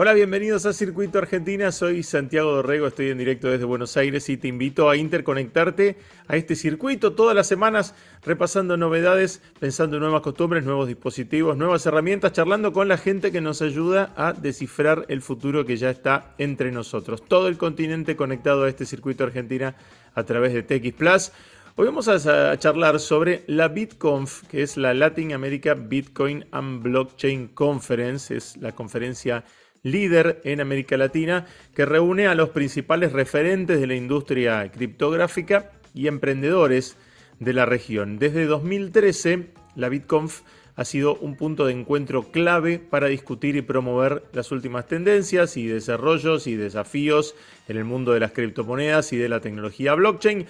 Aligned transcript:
Hola, 0.00 0.12
bienvenidos 0.12 0.64
a 0.64 0.72
Circuito 0.72 1.18
Argentina. 1.18 1.72
Soy 1.72 2.04
Santiago 2.04 2.52
Dorrego, 2.52 2.86
estoy 2.86 3.10
en 3.10 3.18
directo 3.18 3.48
desde 3.48 3.64
Buenos 3.64 3.96
Aires 3.96 4.28
y 4.28 4.36
te 4.36 4.46
invito 4.46 4.88
a 4.88 4.96
interconectarte 4.96 5.96
a 6.28 6.36
este 6.36 6.54
circuito 6.54 7.14
todas 7.14 7.34
las 7.34 7.48
semanas, 7.48 7.96
repasando 8.22 8.76
novedades, 8.76 9.42
pensando 9.58 9.96
en 9.96 10.02
nuevas 10.02 10.22
costumbres, 10.22 10.62
nuevos 10.62 10.86
dispositivos, 10.86 11.56
nuevas 11.56 11.84
herramientas, 11.84 12.30
charlando 12.30 12.72
con 12.72 12.86
la 12.86 12.96
gente 12.96 13.32
que 13.32 13.40
nos 13.40 13.60
ayuda 13.60 14.12
a 14.16 14.34
descifrar 14.34 15.04
el 15.08 15.20
futuro 15.20 15.66
que 15.66 15.76
ya 15.76 15.90
está 15.90 16.32
entre 16.38 16.70
nosotros. 16.70 17.24
Todo 17.26 17.48
el 17.48 17.58
continente 17.58 18.14
conectado 18.14 18.62
a 18.62 18.68
este 18.68 18.86
Circuito 18.86 19.24
Argentina 19.24 19.74
a 20.14 20.22
través 20.22 20.52
de 20.54 20.62
TX 20.62 20.92
Plus. 20.92 21.32
Hoy 21.80 21.86
vamos 21.86 22.08
a 22.08 22.58
charlar 22.58 22.98
sobre 22.98 23.44
la 23.46 23.68
BitConf, 23.68 24.42
que 24.48 24.64
es 24.64 24.76
la 24.76 24.94
Latin 24.94 25.32
America 25.32 25.74
Bitcoin 25.74 26.44
and 26.50 26.82
Blockchain 26.82 27.46
Conference, 27.54 28.36
es 28.36 28.56
la 28.56 28.72
conferencia 28.72 29.44
líder 29.84 30.40
en 30.42 30.60
América 30.60 30.96
Latina 30.96 31.46
que 31.76 31.86
reúne 31.86 32.26
a 32.26 32.34
los 32.34 32.48
principales 32.48 33.12
referentes 33.12 33.80
de 33.80 33.86
la 33.86 33.94
industria 33.94 34.68
criptográfica 34.72 35.70
y 35.94 36.08
emprendedores 36.08 36.96
de 37.38 37.52
la 37.52 37.64
región. 37.64 38.18
Desde 38.18 38.46
2013, 38.46 39.50
la 39.76 39.88
BitConf 39.88 40.40
ha 40.74 40.84
sido 40.84 41.14
un 41.16 41.36
punto 41.36 41.66
de 41.66 41.74
encuentro 41.74 42.32
clave 42.32 42.80
para 42.80 43.06
discutir 43.06 43.54
y 43.54 43.62
promover 43.62 44.24
las 44.32 44.50
últimas 44.50 44.88
tendencias 44.88 45.56
y 45.56 45.66
desarrollos 45.66 46.48
y 46.48 46.56
desafíos 46.56 47.36
en 47.68 47.76
el 47.76 47.84
mundo 47.84 48.12
de 48.12 48.20
las 48.20 48.32
criptomonedas 48.32 49.12
y 49.12 49.16
de 49.16 49.28
la 49.28 49.40
tecnología 49.40 49.94
blockchain 49.94 50.46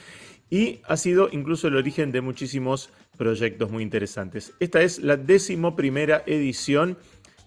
y 0.50 0.80
ha 0.84 0.96
sido 0.96 1.28
incluso 1.32 1.68
el 1.68 1.76
origen 1.76 2.12
de 2.12 2.20
muchísimos 2.20 2.90
proyectos 3.16 3.70
muy 3.70 3.82
interesantes. 3.82 4.52
Esta 4.60 4.82
es 4.82 5.00
la 5.00 5.16
décimo 5.16 5.76
primera 5.76 6.22
edición, 6.26 6.96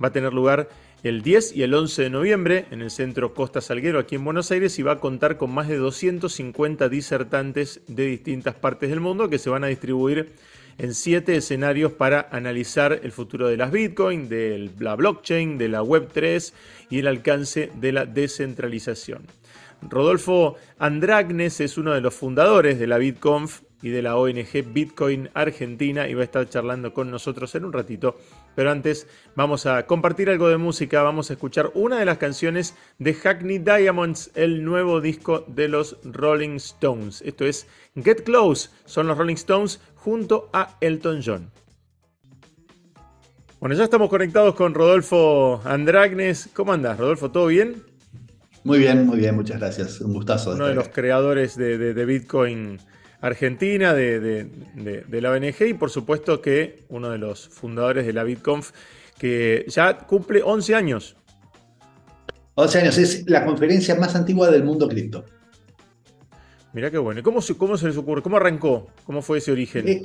va 0.04 0.10
a 0.10 0.12
tener 0.14 0.34
lugar 0.34 0.70
el 1.04 1.24
10 1.24 1.56
y 1.56 1.64
el 1.64 1.74
11 1.74 2.04
de 2.04 2.10
noviembre 2.12 2.66
en 2.70 2.82
el 2.82 2.92
Centro 2.92 3.34
Costa 3.34 3.60
Salguero 3.60 3.98
aquí 3.98 4.16
en 4.16 4.24
Buenos 4.24 4.52
Aires 4.52 4.78
y 4.78 4.84
va 4.84 4.94
a 4.94 5.00
contar 5.00 5.38
con 5.38 5.52
más 5.52 5.68
de 5.68 5.78
250 5.78 6.90
disertantes 6.90 7.82
de 7.88 8.06
distintas 8.06 8.54
partes 8.54 8.90
del 8.92 9.00
mundo 9.00 9.30
que 9.30 9.40
se 9.40 9.50
van 9.50 9.64
a 9.64 9.68
distribuir 9.68 10.34
en 10.78 10.94
siete 10.94 11.36
escenarios 11.36 11.92
para 11.92 12.28
analizar 12.32 13.00
el 13.04 13.12
futuro 13.12 13.48
de 13.48 13.58
las 13.58 13.72
Bitcoin, 13.72 14.30
de 14.30 14.70
la 14.80 14.96
blockchain, 14.96 15.58
de 15.58 15.70
la 15.70 15.82
Web3 15.82 16.54
y 16.90 17.00
el 17.00 17.08
alcance 17.08 17.72
de 17.76 17.92
la 17.92 18.06
descentralización. 18.06 19.24
Rodolfo 19.90 20.56
Andragnes 20.78 21.60
es 21.60 21.78
uno 21.78 21.94
de 21.94 22.02
los 22.02 22.14
fundadores 22.14 22.80
de 22.80 22.88
la 22.88 22.98
BitConf 22.98 23.62
y 23.82 23.90
de 23.90 24.02
la 24.02 24.16
ONG 24.16 24.74
Bitcoin 24.74 25.30
Argentina 25.34 26.08
y 26.08 26.14
va 26.14 26.22
a 26.22 26.26
estar 26.26 26.48
charlando 26.48 26.94
con 26.94 27.10
nosotros 27.10 27.54
en 27.56 27.66
un 27.66 27.74
ratito. 27.74 28.16
Pero 28.56 28.72
antes 28.72 29.08
vamos 29.36 29.66
a 29.66 29.86
compartir 29.88 30.30
algo 30.30 30.50
de 30.50 30.58
música, 30.58 31.02
vamos 31.02 31.30
a 31.30 31.34
escuchar 31.34 31.72
una 31.74 32.00
de 32.00 32.06
las 32.06 32.18
canciones 32.18 32.76
de 33.00 33.14
Hackney 33.14 33.58
Diamonds, 33.58 34.32
el 34.36 34.64
nuevo 34.64 35.02
disco 35.02 35.46
de 35.48 35.68
los 35.68 35.98
Rolling 36.04 36.58
Stones. 36.58 37.22
Esto 37.24 37.46
es 37.46 37.68
Get 37.96 38.24
Close, 38.24 38.70
son 38.86 39.08
los 39.08 39.18
Rolling 39.18 39.36
Stones 39.36 39.82
junto 39.96 40.50
a 40.54 40.78
Elton 40.82 41.22
John. 41.26 41.52
Bueno, 43.60 43.76
ya 43.76 43.84
estamos 43.84 44.10
conectados 44.10 44.56
con 44.56 44.74
Rodolfo 44.74 45.62
Andragnes. 45.66 46.50
¿Cómo 46.54 46.74
andas, 46.74 46.98
Rodolfo? 46.98 47.30
¿Todo 47.30 47.48
bien? 47.48 47.91
Muy 48.64 48.80
bien, 48.80 49.06
muy 49.06 49.18
bien, 49.18 49.36
muchas 49.36 49.60
gracias. 49.60 50.02
Un 50.02 50.14
gustazo. 50.14 50.52
Uno 50.52 50.68
de 50.68 50.76
los 50.76 50.90
creadores 50.90 51.56
de 51.58 52.06
Bitcoin 52.06 52.80
Argentina, 53.22 53.94
de, 53.94 54.50
la 55.10 55.32
ONG 55.32 55.68
y 55.68 55.74
por 55.76 55.92
supuesto 55.92 56.42
que 56.42 56.84
uno 56.90 57.10
de 57.10 57.20
los 57.20 57.48
fundadores 57.48 58.06
de 58.06 58.14
la 58.14 58.24
BitConf, 58.24 58.72
que 59.18 59.66
ya 59.68 60.00
cumple 60.00 60.42
11 60.44 60.76
años. 60.76 61.16
11 62.56 62.80
años, 62.80 62.98
es 62.98 63.30
la 63.30 63.46
conferencia 63.46 63.96
más 63.96 64.16
antigua 64.16 64.50
del 64.50 64.64
mundo 64.64 64.90
cripto. 64.90 65.24
Mirá 66.74 66.90
qué 66.90 66.98
bueno. 66.98 67.22
¿Cómo, 67.22 67.40
¿Cómo 67.58 67.78
se 67.78 67.88
les 67.88 67.98
ocurre? 67.98 68.22
¿Cómo 68.22 68.38
arrancó? 68.38 68.88
¿Cómo 69.06 69.22
fue 69.22 69.38
ese 69.38 69.52
origen? 69.52 69.88
Eh, 69.88 70.04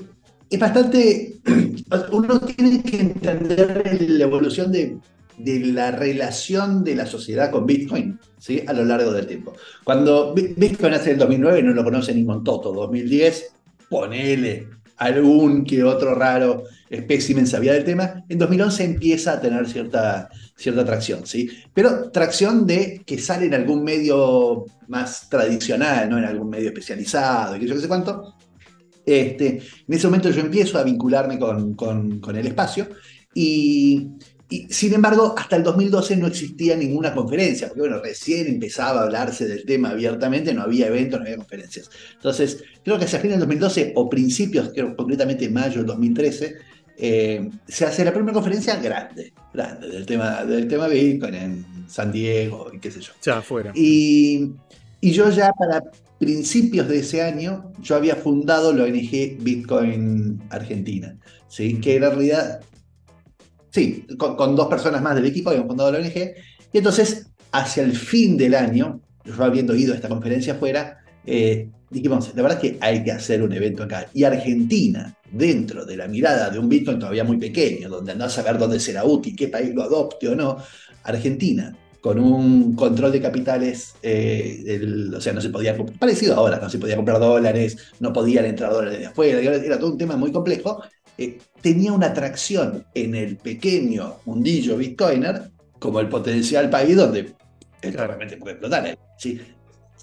es 0.51 0.61
bastante. 0.61 1.37
Uno 2.13 2.41
tiene 2.41 2.83
que 2.83 3.01
entender 3.01 3.99
la 4.01 4.25
evolución 4.25 4.71
de 4.71 4.99
de 5.39 5.61
la 5.61 5.91
relación 5.91 6.83
de 6.85 6.95
la 6.95 7.07
sociedad 7.07 7.51
con 7.51 7.67
Bitcoin 7.67 8.19
¿sí? 8.39 8.63
a 8.67 8.73
lo 8.73 8.85
largo 8.85 9.13
del 9.13 9.27
tiempo. 9.27 9.55
Cuando 9.85 10.35
Bitcoin 10.35 10.95
hace 10.95 11.13
el 11.13 11.19
2009 11.19 11.63
no 11.63 11.73
lo 11.73 11.85
conoce 11.85 12.15
ni 12.15 12.25
Montoto, 12.25 12.73
2010, 12.73 13.53
ponele 13.89 14.69
algún 14.99 15.65
que 15.65 15.85
otro 15.85 16.15
raro 16.15 16.65
espécimen 16.89 17.47
sabía 17.47 17.73
del 17.73 17.85
tema, 17.85 18.25
en 18.29 18.39
2011 18.39 18.85
empieza 18.85 19.33
a 19.33 19.41
tener 19.41 19.69
cierta, 19.69 20.31
cierta 20.57 20.85
tracción, 20.85 21.27
¿sí? 21.27 21.51
Pero 21.75 22.11
tracción 22.11 22.67
de 22.67 23.03
que 23.05 23.19
sale 23.19 23.47
en 23.47 23.55
algún 23.55 23.85
medio 23.85 24.65
más 24.89 25.29
tradicional, 25.29 26.09
¿no? 26.09 26.19
En 26.19 26.25
algún 26.25 26.49
medio 26.49 26.69
especializado 26.69 27.57
y 27.57 27.67
yo 27.67 27.75
qué 27.75 27.81
sé 27.81 27.89
cuánto. 27.89 28.35
Este, 29.05 29.61
en 29.87 29.95
ese 29.95 30.07
momento 30.07 30.31
yo 30.31 30.41
empiezo 30.41 30.79
a 30.79 30.83
vincularme 30.83 31.39
con, 31.39 31.75
con, 31.75 32.19
con 32.19 32.37
el 32.37 32.47
espacio 32.47 32.89
y 33.35 34.09
y, 34.49 34.69
sin 34.71 34.95
embargo, 34.95 35.35
hasta 35.37 35.57
el 35.57 35.65
2012 35.65 36.17
no 36.17 36.29
existía 36.29 36.77
ninguna 36.77 37.13
conferencia, 37.13 37.67
porque 37.67 37.81
bueno, 37.81 38.01
recién 38.01 38.47
empezaba 38.47 39.01
a 39.01 39.05
hablarse 39.05 39.49
del 39.49 39.65
tema 39.65 39.91
abiertamente, 39.91 40.55
no 40.55 40.63
había 40.63 40.87
eventos, 40.87 41.19
no 41.19 41.25
había 41.25 41.37
conferencias. 41.37 41.91
Entonces, 42.15 42.63
creo 42.85 42.99
que 42.99 43.07
hacia 43.07 43.19
fin 43.19 43.31
del 43.31 43.41
2012 43.41 43.93
o 43.97 44.09
principios, 44.09 44.71
creo 44.73 44.95
concretamente 44.95 45.49
mayo 45.49 45.79
del 45.79 45.87
2013, 45.87 46.57
eh, 46.99 47.51
se 47.67 47.85
hace 47.85 48.05
la 48.05 48.13
primera 48.13 48.33
conferencia 48.33 48.77
grande, 48.77 49.33
grande, 49.53 49.89
del 49.89 50.07
tema, 50.07 50.45
del 50.45 50.69
tema 50.69 50.87
Bitcoin 50.89 51.35
en 51.35 51.67
San 51.89 52.13
Diego 52.13 52.71
y 52.73 52.79
qué 52.79 52.91
sé 52.91 53.01
yo. 53.01 53.13
Ya, 53.23 53.39
afuera. 53.39 53.73
Y, 53.75 54.53
y 55.01 55.11
yo 55.11 55.29
ya 55.31 55.53
para 55.53 55.83
principios 56.19 56.89
de 56.89 57.01
ese 57.01 57.21
año, 57.21 57.73
yo 57.83 57.97
había 57.97 58.15
fundado 58.15 58.73
la 58.73 58.85
ONG 58.85 59.39
Bitcoin 59.41 60.41
Argentina, 60.51 61.19
¿sí? 61.49 61.81
que 61.81 61.97
en 61.97 62.03
realidad 62.03 62.61
Sí, 63.77 64.07
con, 64.17 64.57
dos 64.57 64.69
personas 64.69 65.03
más 65.03 65.15
del 65.17 65.27
equipo 65.27 65.51
habíamos 65.51 65.69
fundado 65.69 65.93
la 65.93 65.99
ONG. 65.99 66.35
Y 66.73 66.79
entonces, 66.79 67.27
hacia 67.53 67.83
el 67.83 67.95
fin 67.95 68.39
del 68.39 68.55
año, 68.55 69.03
yo 69.23 69.45
habiendo 69.45 69.75
ido 69.75 69.93
a 69.93 69.97
esta 69.97 70.09
conferencia 70.09 70.55
afuera, 70.55 71.05
eh, 71.27 71.69
dijimos, 71.91 72.33
la 72.35 72.43
verdad 72.43 72.65
es 72.65 72.71
que 72.71 72.79
hay 72.81 73.05
que 73.05 73.13
hacer 73.13 73.43
un 73.43 73.53
evento 73.53 73.83
acá. 73.83 74.09
Y 74.15 74.25
Argentina, 74.25 75.15
dentro 75.31 75.85
de 75.85 75.95
la 75.95 76.09
mirada 76.09 76.49
de 76.49 76.59
un 76.59 76.71
Bitcoin 76.71 76.99
todavía 76.99 77.23
muy 77.23 77.37
pequeño, 77.37 77.91
donde 77.91 78.13
andás 78.13 78.39
a 78.39 78.43
ver 78.45 78.57
dónde 78.57 78.81
será 78.81 79.05
útil, 79.05 79.37
qué 79.37 79.49
país 79.49 79.75
lo 79.75 79.83
adopte 79.83 80.27
o 80.31 80.35
no, 80.35 80.57
Argentina, 81.03 81.77
con 82.01 82.19
un 82.19 82.75
control 82.75 83.13
de 83.13 83.21
capitales, 83.21 83.95
eh, 84.03 84.81
o 85.15 85.21
sea, 85.21 85.35
no 85.35 85.43
se 85.43 85.51
podía, 85.51 85.77
parecido 85.99 86.35
ahora, 86.35 86.59
no 86.59 86.71
se 86.71 86.79
podía 86.79 86.97
comprar 86.97 87.21
dólares, 87.21 87.77
no 88.01 88.11
podían 88.15 88.47
entrar 88.47 88.73
dólares 88.73 89.01
de 89.01 89.07
afuera, 89.07 89.39
era 89.39 89.79
todo 89.79 89.93
un 89.93 89.99
tema 89.99 90.17
muy 90.17 90.33
complejo, 90.33 90.81
eh, 91.19 91.39
tenía 91.61 91.93
una 91.93 92.09
atracción 92.09 92.85
en 92.95 93.15
el 93.15 93.37
pequeño 93.37 94.17
mundillo 94.25 94.77
bitcoiner 94.77 95.51
como 95.79 96.01
el 96.01 96.09
potencial 96.09 96.71
país 96.71 96.97
donde 96.97 97.35
claramente 97.81 98.37
puede 98.37 98.53
explotar. 98.53 98.87
¿eh? 98.87 98.99
¿sí? 99.19 99.41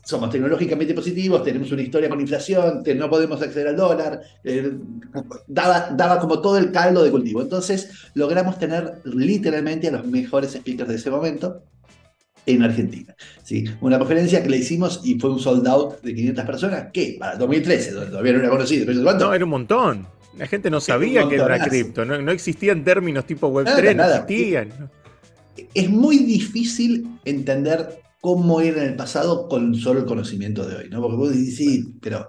Somos 0.06 0.29
tecnológicamente 0.29 0.94
positivos, 0.94 1.44
tenemos 1.44 1.72
una 1.72 1.81
historia 1.81 2.09
con 2.09 2.19
inflación, 2.19 2.84
no 2.96 3.09
podemos 3.09 3.41
acceder 3.41 3.69
al 3.69 3.78
dólar, 3.78 4.22
eh, 4.44 4.74
daba, 5.47 5.91
daba 5.91 6.19
como 6.19 6.41
todo 6.41 6.57
el 6.57 6.72
caldo 6.72 7.03
de 7.03 7.12
cultivo. 7.12 7.41
Entonces 7.41 7.90
logramos 8.13 8.59
tener 8.59 9.01
literalmente 9.06 9.88
a 9.88 9.91
los 9.91 10.06
mejores 10.06 10.51
speakers 10.51 10.90
de 10.90 10.95
ese 10.95 11.09
momento 11.09 11.63
en 12.45 12.63
Argentina. 12.63 13.16
¿sí? 13.44 13.66
Una 13.81 13.97
conferencia 13.97 14.44
que 14.44 14.50
le 14.50 14.57
hicimos 14.57 15.01
y 15.03 15.19
fue 15.19 15.31
un 15.31 15.40
sold 15.40 15.68
out 15.68 16.01
de 16.01 16.13
500 16.13 16.45
personas, 16.45 16.88
que 16.91 17.16
para 17.19 17.38
2013, 17.38 17.91
donde 17.91 18.09
todavía 18.09 18.34
no 18.34 18.40
era 18.40 18.50
conocido. 18.50 18.94
No, 18.94 19.34
era 19.34 19.45
un 19.45 19.51
montón. 19.51 20.07
La 20.38 20.48
gente 20.48 20.70
no 20.70 20.80
sabía 20.80 21.28
que 21.28 21.36
era 21.36 21.60
cripto, 21.60 22.06
no, 22.06 22.32
existían 22.32 22.84
términos 22.84 23.26
tipo 23.26 23.52
Web3, 23.52 23.96
no 23.96 24.04
existían. 24.04 24.90
Es 25.74 25.90
muy 25.90 26.18
difícil 26.18 27.19
entender 27.25 28.02
cómo 28.19 28.62
era 28.62 28.84
en 28.84 28.92
el 28.92 28.96
pasado 28.96 29.48
con 29.48 29.75
solo 29.75 30.00
el 30.00 30.06
conocimiento 30.06 30.66
de 30.66 30.78
hoy, 30.78 30.90
¿no? 30.90 31.02
Porque 31.02 31.18
vos 31.18 31.30
decís, 31.30 31.57
sí, 31.57 31.94
pero 32.02 32.28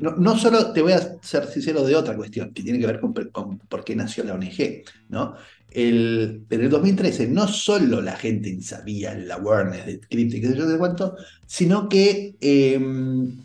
no, 0.00 0.38
solo 0.38 0.72
te 0.72 0.82
voy 0.82 0.92
a 0.92 1.18
ser 1.22 1.46
sincero 1.46 1.84
de 1.84 1.96
otra 1.96 2.16
cuestión, 2.16 2.52
que 2.52 2.62
tiene 2.62 2.78
que 2.78 2.86
ver 2.86 3.00
con, 3.00 3.58
por 3.58 3.84
qué 3.84 3.94
nació 3.94 4.24
la 4.24 4.34
ONG, 4.34 4.82
¿no? 5.08 5.34
El, 5.70 6.46
en 6.48 6.60
el 6.60 6.70
2013 6.70 7.28
no 7.28 7.46
solo 7.46 8.00
la 8.00 8.16
gente 8.16 8.58
sabía 8.62 9.12
el 9.12 9.30
awareness 9.30 9.86
de 9.86 10.00
cripto 10.00 10.36
y 10.36 10.40
qué 10.40 10.48
sé 10.48 10.56
yo 10.56 10.66
de 10.66 10.78
cuánto, 10.78 11.14
sino 11.46 11.88
que 11.88 12.36
em, 12.40 13.38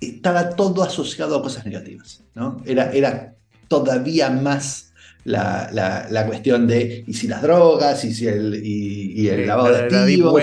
estaba 0.00 0.50
todo 0.50 0.82
asociado 0.82 1.36
a 1.36 1.42
cosas 1.42 1.66
negativas. 1.66 2.22
¿No? 2.34 2.62
Era, 2.64 2.92
era 2.92 3.34
todavía 3.68 4.30
más 4.30 4.90
la, 5.24 6.06
la, 6.10 6.26
cuestión 6.26 6.66
de 6.66 7.04
y 7.06 7.12
si 7.14 7.28
las 7.28 7.42
drogas, 7.42 8.04
y 8.04 8.14
si 8.14 8.26
el, 8.26 8.60
y, 8.64 9.28
el 9.28 9.46
lavado 9.46 9.74
de 9.74 9.84
activos, 9.84 10.42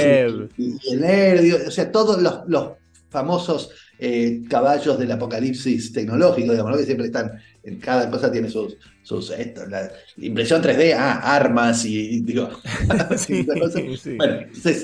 y, 0.58 0.94
el 0.94 1.02
nervio, 1.02 1.58
o 1.68 1.72
sea, 1.72 1.92
todos 1.92 2.22
los, 2.22 2.42
los 2.48 2.74
famosos 3.10 3.72
eh, 4.00 4.44
caballos 4.48 5.00
del 5.00 5.12
apocalipsis 5.12 5.92
tecnológico, 5.92 6.52
digamos, 6.52 6.78
que 6.78 6.86
siempre 6.86 7.08
están, 7.08 7.32
en 7.64 7.80
cada 7.80 8.10
cosa 8.10 8.32
tiene 8.32 8.50
sus, 8.50 8.78
sus 9.02 9.34
la 9.70 9.92
impresión 10.18 10.62
3D, 10.62 10.96
ah, 10.96 11.36
armas 11.36 11.84
y 11.86 12.22
digo, 12.22 12.50
bueno, 14.18 14.40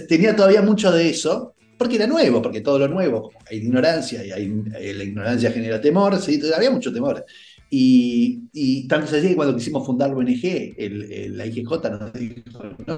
tenía 0.08 0.36
todavía 0.36 0.62
mucho 0.62 0.92
de 0.92 1.10
eso, 1.10 1.54
porque 1.84 1.98
era 1.98 2.08
nuevo, 2.08 2.42
porque 2.42 2.62
todo 2.62 2.80
lo 2.80 2.88
nuevo, 2.88 3.32
hay 3.50 3.58
ignorancia 3.58 4.26
y 4.26 4.32
hay, 4.32 4.64
eh, 4.80 4.94
la 4.94 5.04
ignorancia 5.04 5.52
genera 5.52 5.82
temor, 5.82 6.18
¿sí? 6.18 6.40
había 6.56 6.72
mucho 6.72 6.94
temor. 6.94 7.26
Y, 7.70 8.44
y 8.54 8.88
tanto 8.88 9.08
se 9.08 9.22
que 9.22 9.36
cuando 9.36 9.58
quisimos 9.58 9.86
fundar 9.86 10.12
la 10.12 10.16
ONG, 10.16 10.76
el, 10.78 11.36
la 11.38 11.46
IGJ 11.46 11.72
nos 11.90 12.14
dijo, 12.14 12.64
no, 12.88 12.98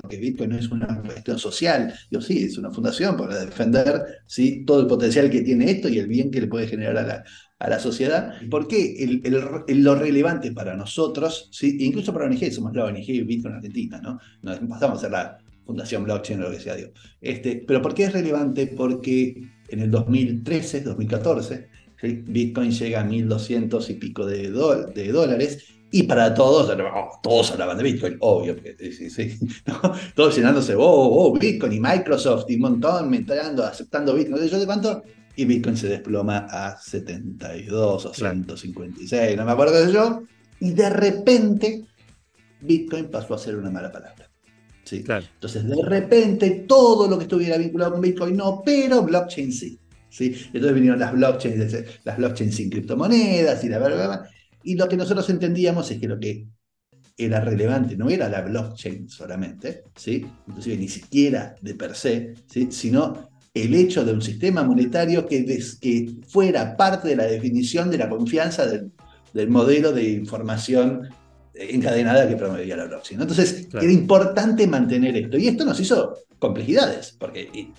porque 0.00 0.16
Bitcoin 0.16 0.50
no 0.50 0.58
es 0.58 0.68
una 0.68 1.00
cuestión 1.02 1.38
social. 1.38 1.94
Yo 2.10 2.20
sí, 2.20 2.42
es 2.42 2.58
una 2.58 2.72
fundación 2.72 3.16
para 3.16 3.44
defender 3.44 4.22
¿sí? 4.26 4.64
todo 4.64 4.80
el 4.80 4.88
potencial 4.88 5.30
que 5.30 5.42
tiene 5.42 5.70
esto 5.70 5.88
y 5.88 6.00
el 6.00 6.08
bien 6.08 6.32
que 6.32 6.40
le 6.40 6.48
puede 6.48 6.66
generar 6.66 6.96
a 6.98 7.06
la, 7.06 7.24
a 7.60 7.68
la 7.68 7.78
sociedad. 7.78 8.32
Porque 8.50 8.96
el, 9.04 9.20
el, 9.68 9.84
lo 9.84 9.94
relevante 9.94 10.50
para 10.50 10.74
nosotros, 10.74 11.50
¿sí? 11.52 11.76
incluso 11.80 12.12
para 12.12 12.24
ONG, 12.24 12.50
somos 12.50 12.74
la 12.74 12.86
ONG 12.86 13.06
Bitcoin 13.26 13.54
Argentina, 13.54 14.00
¿no? 14.00 14.18
No 14.42 14.68
pasamos 14.68 14.98
a 14.98 15.00
ser 15.02 15.10
la 15.12 15.38
Fundación 15.64 16.04
Blockchain 16.04 16.40
o 16.40 16.44
lo 16.44 16.50
que 16.50 16.60
sea, 16.60 16.76
digo. 16.76 16.90
Este, 17.20 17.64
pero 17.66 17.80
¿por 17.82 17.94
qué 17.94 18.04
es 18.04 18.12
relevante? 18.12 18.66
Porque 18.66 19.42
en 19.68 19.80
el 19.80 19.90
2013, 19.90 20.82
2014, 20.82 21.68
Bitcoin 22.02 22.70
llega 22.70 23.00
a 23.00 23.04
1.200 23.04 23.90
y 23.90 23.94
pico 23.94 24.26
de, 24.26 24.50
de 24.50 25.12
dólares 25.12 25.74
y 25.90 26.02
para 26.02 26.34
todos, 26.34 26.68
oh, 26.70 27.20
todos 27.22 27.52
hablaban 27.52 27.78
de 27.78 27.84
Bitcoin, 27.84 28.16
obvio, 28.18 28.56
sí, 28.78 29.08
sí, 29.10 29.38
todos 30.16 30.36
llenándose, 30.36 30.74
oh, 30.74 30.82
oh, 30.82 31.38
Bitcoin 31.38 31.72
y 31.72 31.78
Microsoft 31.80 32.46
y 32.48 32.56
un 32.56 32.62
montón, 32.62 33.14
entrando, 33.14 33.64
aceptando 33.64 34.12
Bitcoin, 34.12 34.44
yo 34.44 34.58
de 34.58 34.66
cuánto, 34.66 35.04
y 35.36 35.44
Bitcoin 35.44 35.76
se 35.76 35.86
desploma 35.86 36.48
a 36.50 36.76
72 36.80 38.06
o 38.06 38.12
156, 38.12 39.36
no 39.36 39.44
me 39.44 39.52
acuerdo 39.52 39.86
de 39.86 39.92
yo, 39.92 40.22
y 40.58 40.72
de 40.72 40.90
repente 40.90 41.84
Bitcoin 42.60 43.08
pasó 43.08 43.34
a 43.34 43.38
ser 43.38 43.56
una 43.56 43.70
mala 43.70 43.92
palabra. 43.92 44.28
¿Sí? 44.84 45.02
Claro. 45.02 45.26
Entonces, 45.34 45.66
de 45.66 45.82
repente, 45.82 46.64
todo 46.68 47.08
lo 47.08 47.18
que 47.18 47.24
estuviera 47.24 47.58
vinculado 47.58 47.92
con 47.92 48.00
Bitcoin 48.00 48.36
no, 48.36 48.62
pero 48.64 49.02
blockchain 49.02 49.52
sí. 49.52 49.78
Entonces 50.18 50.74
vinieron 50.74 50.98
las 51.00 51.12
blockchains, 51.12 51.76
las 52.04 52.16
blockchains 52.16 52.54
sin 52.54 52.70
criptomonedas 52.70 53.64
y 53.64 53.68
la 53.68 53.78
verdad. 53.78 54.24
Y 54.62 54.76
lo 54.76 54.88
que 54.88 54.96
nosotros 54.96 55.28
entendíamos 55.30 55.90
es 55.90 55.98
que 55.98 56.08
lo 56.08 56.18
que 56.18 56.46
era 57.16 57.40
relevante 57.40 57.96
no 57.96 58.08
era 58.08 58.28
la 58.28 58.42
blockchain 58.42 59.08
solamente, 59.08 59.84
¿sí? 59.96 60.26
inclusive 60.48 60.76
ni 60.76 60.88
siquiera 60.88 61.54
de 61.60 61.74
per 61.74 61.94
se, 61.94 62.34
¿sí? 62.46 62.68
sino 62.70 63.30
el 63.52 63.74
hecho 63.74 64.04
de 64.04 64.12
un 64.12 64.22
sistema 64.22 64.64
monetario 64.64 65.26
que, 65.26 65.44
que 65.80 66.16
fuera 66.26 66.76
parte 66.76 67.08
de 67.08 67.16
la 67.16 67.24
definición 67.24 67.90
de 67.90 67.98
la 67.98 68.08
confianza 68.08 68.66
del, 68.66 68.90
modelo 69.48 69.92
de 69.92 70.10
información 70.10 71.08
encadenada 71.54 72.28
que 72.28 72.36
promovía 72.36 72.76
la 72.76 72.86
blockchain. 72.86 73.20
Entonces, 73.20 73.68
era 73.72 73.92
importante 73.92 74.66
mantener 74.66 75.16
esto. 75.16 75.38
Y 75.38 75.48
esto 75.48 75.64
nos 75.64 75.78
hizo 75.80 76.14
complejidades, 76.38 77.16
porque 77.18 77.70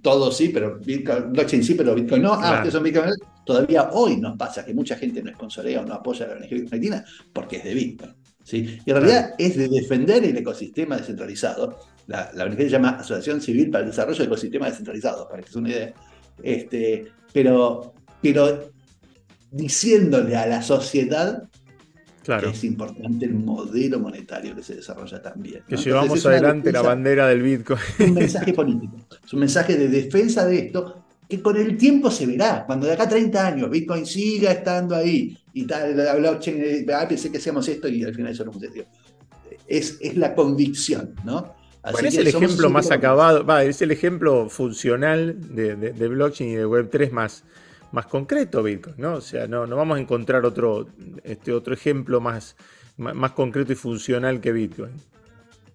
todo 0.00 0.32
sí, 0.32 0.48
pero 0.48 0.78
Bitcoin, 0.78 1.32
blockchain 1.32 1.64
sí, 1.64 1.74
pero 1.74 1.94
Bitcoin 1.94 2.22
no. 2.22 2.34
Ah, 2.34 2.54
ustedes 2.54 2.72
son 2.72 2.82
Bitcoin. 2.82 3.10
Todavía 3.44 3.90
hoy 3.92 4.16
nos 4.18 4.36
pasa 4.36 4.64
que 4.64 4.74
mucha 4.74 4.96
gente 4.96 5.22
no 5.22 5.30
sponsorea 5.32 5.80
o 5.80 5.84
no 5.84 5.94
apoya 5.94 6.26
a 6.26 6.28
la 6.28 6.34
ONG 6.36 6.62
Argentina 6.64 7.04
porque 7.32 7.56
es 7.56 7.64
de 7.64 7.74
Bitcoin. 7.74 8.14
¿sí? 8.44 8.78
Y 8.84 8.90
en 8.90 8.96
realidad 8.96 9.34
es 9.38 9.56
de 9.56 9.68
defender 9.68 10.24
el 10.24 10.36
ecosistema 10.36 10.96
descentralizado. 10.96 11.78
La, 12.06 12.30
la 12.34 12.44
ONG 12.44 12.56
se 12.56 12.68
llama 12.68 12.90
Asociación 12.90 13.40
Civil 13.40 13.70
para 13.70 13.84
el 13.84 13.90
Desarrollo 13.90 14.18
de 14.18 14.24
Ecosistemas 14.24 14.70
Descentralizados, 14.70 15.26
para 15.28 15.42
que 15.42 15.48
es 15.48 15.56
una 15.56 15.70
idea. 15.70 15.94
Este, 16.42 17.06
pero, 17.32 17.94
pero 18.20 18.70
diciéndole 19.50 20.36
a 20.36 20.46
la 20.46 20.62
sociedad 20.62 21.48
Claro. 22.22 22.50
Es 22.50 22.62
importante 22.64 23.24
el 23.24 23.34
modelo 23.34 23.98
monetario 23.98 24.54
que 24.54 24.62
se 24.62 24.76
desarrolla 24.76 25.20
también. 25.20 25.62
Que 25.68 25.76
llevamos 25.76 26.24
adelante 26.24 26.70
la 26.70 26.82
bandera 26.82 27.26
del 27.28 27.42
Bitcoin. 27.42 27.80
Un 27.98 28.14
mensaje 28.14 28.52
político. 28.52 28.96
Es 29.24 29.32
un 29.32 29.40
mensaje 29.40 29.76
de 29.76 29.88
defensa 29.88 30.46
de 30.46 30.58
esto 30.58 31.04
que 31.28 31.42
con 31.42 31.56
el 31.56 31.76
tiempo 31.76 32.10
se 32.10 32.26
verá. 32.26 32.64
Cuando 32.66 32.86
de 32.86 32.92
acá 32.92 33.04
a 33.04 33.08
30 33.08 33.46
años 33.46 33.70
Bitcoin 33.70 34.06
siga 34.06 34.52
estando 34.52 34.94
ahí 34.94 35.36
y 35.52 35.64
tal, 35.64 35.96
la 35.96 36.14
blockchain, 36.14 36.86
ah, 36.94 37.08
pensé 37.08 37.30
que 37.32 37.38
hacíamos 37.38 37.66
esto 37.68 37.88
y 37.88 38.04
al 38.04 38.14
final 38.14 38.32
eso 38.32 38.44
no 38.44 38.52
sucedió. 38.52 38.84
Es, 39.66 39.98
es 40.00 40.16
la 40.16 40.34
convicción, 40.34 41.14
¿no? 41.24 41.54
Así 41.82 42.06
es 42.06 42.16
el 42.16 42.28
ejemplo 42.28 42.70
más 42.70 42.92
acabado, 42.92 43.44
va, 43.44 43.64
es 43.64 43.82
el 43.82 43.90
ejemplo 43.90 44.48
funcional 44.48 45.36
de, 45.54 45.74
de 45.74 46.08
blockchain 46.08 46.50
y 46.50 46.54
de 46.54 46.66
Web3 46.66 47.10
más, 47.10 47.42
más 47.92 48.06
concreto 48.06 48.62
Bitcoin, 48.62 48.96
¿no? 48.98 49.14
O 49.14 49.20
sea, 49.20 49.46
no, 49.46 49.66
no 49.66 49.76
vamos 49.76 49.98
a 49.98 50.00
encontrar 50.00 50.44
otro, 50.44 50.88
este, 51.22 51.52
otro 51.52 51.74
ejemplo 51.74 52.20
más, 52.20 52.56
más, 52.96 53.32
concreto 53.32 53.72
y 53.72 53.76
funcional 53.76 54.40
que 54.40 54.52
Bitcoin. 54.52 54.92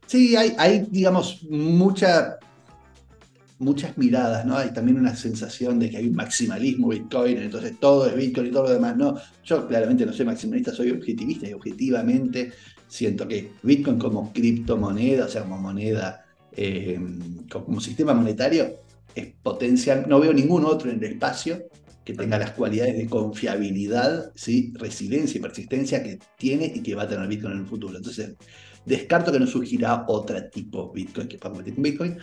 Sí, 0.07 0.35
hay, 0.35 0.53
hay 0.57 0.87
digamos, 0.89 1.43
mucha, 1.49 2.37
muchas 3.59 3.97
miradas, 3.97 4.45
¿no? 4.45 4.57
Hay 4.57 4.73
también 4.73 4.99
una 4.99 5.15
sensación 5.15 5.79
de 5.79 5.89
que 5.89 5.97
hay 5.97 6.07
un 6.07 6.15
maximalismo 6.15 6.89
Bitcoin, 6.89 7.37
entonces 7.37 7.79
todo 7.79 8.07
es 8.07 8.15
Bitcoin 8.15 8.47
y 8.47 8.51
todo 8.51 8.63
lo 8.63 8.73
demás, 8.73 8.97
¿no? 8.97 9.15
Yo 9.43 9.67
claramente 9.67 10.05
no 10.05 10.13
soy 10.13 10.25
maximalista, 10.25 10.73
soy 10.73 10.91
objetivista 10.91 11.47
y 11.47 11.53
objetivamente 11.53 12.51
siento 12.87 13.27
que 13.27 13.51
Bitcoin 13.61 13.99
como 13.99 14.33
criptomoneda, 14.33 15.25
o 15.25 15.29
sea, 15.29 15.43
como 15.43 15.57
moneda, 15.59 16.25
eh, 16.51 16.99
como 17.51 17.79
sistema 17.79 18.13
monetario, 18.13 18.79
es 19.13 19.27
potencial. 19.43 20.05
No 20.07 20.19
veo 20.19 20.33
ningún 20.33 20.65
otro 20.65 20.89
en 20.89 20.97
el 20.97 21.11
espacio 21.11 21.67
que 22.07 22.13
tenga 22.13 22.39
las 22.39 22.51
cualidades 22.51 22.95
de 22.95 23.05
confiabilidad, 23.05 24.31
¿sí? 24.33 24.71
resiliencia 24.75 25.39
y 25.39 25.41
persistencia 25.41 26.01
que 26.01 26.17
tiene 26.37 26.71
y 26.73 26.79
que 26.79 26.95
va 26.95 27.03
a 27.03 27.07
tener 27.09 27.27
Bitcoin 27.27 27.51
en 27.51 27.59
el 27.59 27.65
futuro. 27.65 27.97
Entonces, 27.97 28.35
descarto 28.85 29.29
que 29.29 29.41
no 29.41 29.45
surgirá 29.45 30.05
otro 30.07 30.41
tipo 30.49 30.89
Bitcoin 30.93 31.27
que 31.27 31.37
podamos 31.37 31.59
meter 31.59 31.73
con 31.73 31.83
Bitcoin, 31.83 32.17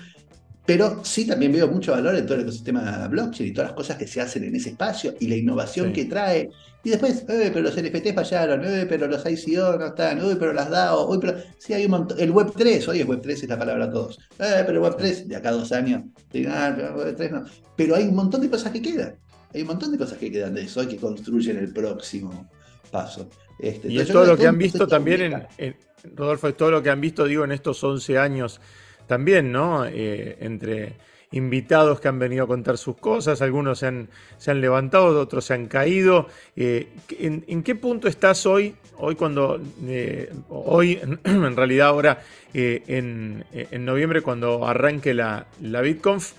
pero 0.65 1.05
sí 1.05 1.27
también 1.27 1.53
veo 1.53 1.69
mucho 1.69 1.93
valor 1.93 2.15
en 2.15 2.25
todo 2.25 2.37
el 2.37 2.45
ecosistema 2.45 3.07
blockchain 3.09 3.51
y 3.51 3.53
todas 3.53 3.73
las 3.73 3.77
cosas 3.77 3.99
que 3.99 4.07
se 4.07 4.23
hacen 4.23 4.45
en 4.45 4.57
ese 4.57 4.71
espacio 4.71 5.15
y 5.21 5.27
la 5.27 5.37
innovación 5.37 5.93
que 5.93 6.07
trae. 6.07 6.49
Y 6.83 6.89
después, 6.89 7.27
eh, 7.29 7.51
pero 7.53 7.61
los 7.61 7.77
NFT 7.77 8.15
fallaron, 8.15 8.65
eh, 8.65 8.87
pero 8.89 9.07
los 9.07 9.23
ICO 9.27 9.77
no 9.79 9.89
están, 9.89 10.19
pero 10.39 10.55
las 10.55 10.71
DAO, 10.71 11.11
uy, 11.11 11.19
pero 11.21 11.37
sí 11.59 11.75
hay 11.75 11.85
un 11.85 11.91
montón. 11.91 12.19
El 12.19 12.33
Web3, 12.33 12.89
hoy 12.89 13.01
es 13.01 13.07
Web3, 13.07 13.31
es 13.33 13.49
la 13.51 13.59
palabra 13.59 13.85
a 13.85 13.91
todos. 13.91 14.19
Pero 14.39 14.83
Web3, 14.83 15.27
de 15.27 15.37
acá 15.37 15.51
a 15.51 15.53
dos 15.53 15.73
años, 15.73 16.05
ah, 16.49 16.75
Web3 16.75 17.31
no. 17.31 17.45
Pero 17.77 17.97
hay 17.97 18.05
un 18.05 18.15
montón 18.15 18.41
de 18.41 18.49
cosas 18.49 18.73
que 18.73 18.81
quedan. 18.81 19.19
Hay 19.55 19.63
un 19.63 19.69
montón 19.69 19.93
de 19.93 19.99
cosas 19.99 20.19
que 20.19 20.33
quedan 20.33 20.55
de 20.55 20.63
eso 20.63 20.83
y 20.83 20.89
que 20.89 20.97
construyen 20.97 21.59
el 21.59 21.73
próximo 21.73 22.51
paso. 22.91 23.31
Este, 23.59 23.89
y 23.89 24.01
es 24.01 24.09
todo 24.09 24.27
lo 24.27 24.37
que 24.37 24.49
han 24.49 24.59
visto 24.59 24.87
también 24.89 25.47
en, 25.59 25.77
Rodolfo, 26.17 26.49
es 26.49 26.57
todo 26.57 26.73
lo 26.73 26.83
que 26.83 26.91
han 26.91 27.01
visto, 27.01 27.25
digo, 27.25 27.45
en 27.45 27.53
estos 27.53 27.83
11 27.83 28.19
años 28.19 28.61
también, 29.07 29.53
¿no? 29.53 29.87
Eh, 29.87 30.37
entre 30.41 30.95
invitados 31.31 32.01
que 32.01 32.09
han 32.09 32.19
venido 32.19 32.45
a 32.45 32.47
contar 32.49 32.79
sus 32.79 32.97
cosas, 32.97 33.43
algunos 33.43 33.79
se 33.79 33.87
han, 33.87 34.09
se 34.39 34.51
han 34.51 34.61
levantado, 34.61 35.21
otros 35.21 35.45
se 35.45 35.55
han 35.55 35.67
caído. 35.67 36.27
Eh, 36.57 36.89
¿en, 37.19 37.63
qué 37.63 37.77
punto 37.77 38.09
estás 38.09 38.47
hoy? 38.47 38.75
Hoy 38.99 39.15
cuando, 39.15 39.61
eh, 39.87 40.33
hoy, 40.49 40.99
en 41.25 41.57
realidad 41.57 41.89
ahora, 41.89 42.23
en, 42.53 43.45
en, 43.53 43.85
noviembre, 43.85 44.21
cuando 44.21 44.67
arranque 44.67 45.15
la, 45.15 45.47
la 45.61 45.81
BitConf, 45.81 46.33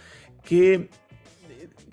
¿qué, 0.44 0.88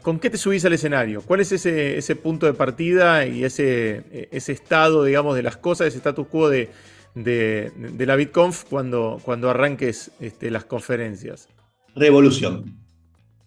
¿Con 0.03 0.19
qué 0.19 0.31
te 0.31 0.37
subís 0.37 0.65
al 0.65 0.73
escenario? 0.73 1.23
¿Cuál 1.23 1.41
es 1.41 1.53
ese, 1.53 1.97
ese 1.97 2.17
punto 2.17 2.47
de 2.47 2.55
partida 2.55 3.27
y 3.27 3.45
ese, 3.45 4.29
ese 4.33 4.53
estado, 4.53 5.05
digamos, 5.05 5.37
de 5.37 5.43
las 5.43 5.57
cosas, 5.57 5.89
ese 5.89 5.99
status 5.99 6.27
quo 6.27 6.49
de, 6.49 6.71
de, 7.15 8.07
la 8.07 8.17
BitConf 8.17 8.65
cuando, 8.65 9.21
cuando 9.25 9.49
arranques 9.49 10.11
este, 10.21 10.51
las 10.51 10.65
conferencias? 10.65 11.49
Revolución. 11.95 12.79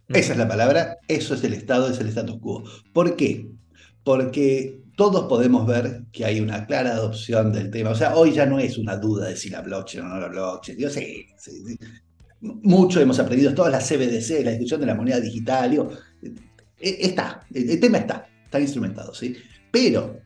Esa 0.08 0.34
es 0.34 0.38
la 0.38 0.48
palabra, 0.48 0.98
eso 1.08 1.34
es 1.34 1.44
el 1.44 1.54
estado, 1.54 1.90
es 1.90 2.00
el 2.00 2.08
status 2.08 2.40
quo. 2.40 2.64
¿Por 2.94 3.16
qué? 3.16 3.50
Porque 4.04 4.82
todos 4.96 5.28
podemos 5.28 5.66
ver 5.68 6.04
que 6.12 6.26
hay 6.26 6.40
una 6.40 6.66
clara 6.66 6.92
adopción 6.92 7.52
del 7.52 7.72
tema. 7.72 7.90
O 7.90 7.96
sea, 7.96 8.16
hoy 8.16 8.32
ya 8.32 8.46
no 8.46 8.60
es 8.60 8.78
una 8.78 8.98
duda 8.98 9.28
de 9.28 9.36
si 9.36 9.50
la 9.50 9.62
blockchain 9.62 10.06
o 10.06 10.08
no 10.10 10.20
la 10.20 10.28
blockchain. 10.28 10.78
Yo 10.78 10.90
sé, 10.90 11.28
mucho 12.42 13.00
hemos 13.00 13.20
aprendido, 13.20 13.54
todas 13.54 13.72
las 13.72 13.88
CBDC, 13.88 14.44
la 14.44 14.51
discusión 14.51 14.80
de 14.82 14.86
la 14.88 14.96
moneda 14.96 15.20
digital, 15.20 15.72
digo, 15.72 15.92
eh, 16.80 16.98
está, 17.00 17.46
el 17.54 17.80
tema 17.80 18.00
está, 18.00 18.27
está 18.44 18.60
instrumentado, 18.60 19.13
¿sí? 19.13 19.36
Pero 19.72 20.20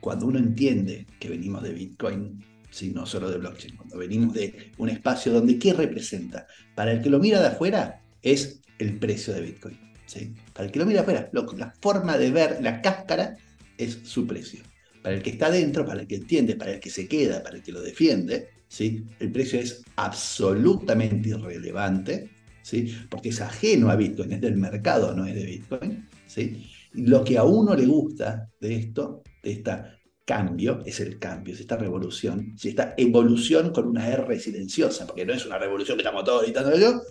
cuando 0.00 0.26
uno 0.26 0.38
entiende 0.38 1.06
que 1.20 1.28
venimos 1.28 1.62
de 1.62 1.72
Bitcoin, 1.72 2.44
¿sí? 2.70 2.90
no 2.90 3.06
solo 3.06 3.30
de 3.30 3.38
blockchain, 3.38 3.76
cuando 3.76 3.98
venimos 3.98 4.34
de 4.34 4.72
un 4.78 4.88
espacio 4.88 5.32
donde 5.32 5.58
¿qué 5.58 5.72
representa? 5.72 6.46
Para 6.74 6.92
el 6.92 7.02
que 7.02 7.08
lo 7.08 7.20
mira 7.20 7.40
de 7.40 7.48
afuera 7.48 8.02
es 8.20 8.60
el 8.78 8.98
precio 8.98 9.32
de 9.32 9.42
Bitcoin. 9.42 9.78
¿sí? 10.06 10.34
Para 10.52 10.66
el 10.66 10.72
que 10.72 10.80
lo 10.80 10.86
mira 10.86 11.02
de 11.02 11.18
afuera, 11.18 11.30
la 11.56 11.74
forma 11.80 12.18
de 12.18 12.30
ver 12.32 12.58
la 12.62 12.82
cáscara 12.82 13.36
es 13.78 14.00
su 14.02 14.26
precio. 14.26 14.64
Para 15.02 15.14
el 15.14 15.22
que 15.22 15.30
está 15.30 15.50
dentro, 15.50 15.86
para 15.86 16.00
el 16.00 16.06
que 16.08 16.16
entiende, 16.16 16.56
para 16.56 16.72
el 16.72 16.80
que 16.80 16.90
se 16.90 17.06
queda, 17.06 17.42
para 17.42 17.56
el 17.56 17.62
que 17.62 17.72
lo 17.72 17.80
defiende, 17.80 18.48
¿sí? 18.72 19.04
el 19.20 19.30
precio 19.30 19.60
es 19.60 19.84
absolutamente 19.96 21.28
irrelevante 21.28 22.30
¿sí? 22.62 22.96
porque 23.10 23.28
es 23.28 23.40
ajeno 23.42 23.90
a 23.90 23.96
Bitcoin, 23.96 24.32
es 24.32 24.40
del 24.40 24.56
mercado, 24.56 25.14
no 25.14 25.26
es 25.26 25.34
de 25.34 25.44
Bitcoin. 25.44 26.08
¿sí? 26.26 26.66
Lo 26.92 27.22
que 27.22 27.36
a 27.36 27.44
uno 27.44 27.74
le 27.74 27.84
gusta 27.84 28.48
de 28.58 28.76
esto, 28.76 29.22
de 29.42 29.52
esta 29.52 29.98
cambio, 30.24 30.80
es 30.86 31.00
el 31.00 31.18
cambio, 31.18 31.52
es 31.52 31.60
esta 31.60 31.76
revolución, 31.76 32.54
es 32.56 32.64
esta 32.64 32.94
evolución 32.96 33.72
con 33.72 33.88
una 33.88 34.08
R 34.08 34.40
silenciosa, 34.40 35.06
porque 35.06 35.26
no 35.26 35.34
es 35.34 35.44
una 35.44 35.58
revolución 35.58 35.98
que 35.98 36.02
estamos 36.02 36.24
todos 36.24 36.44
gritando 36.44 36.78
yo, 36.78 37.02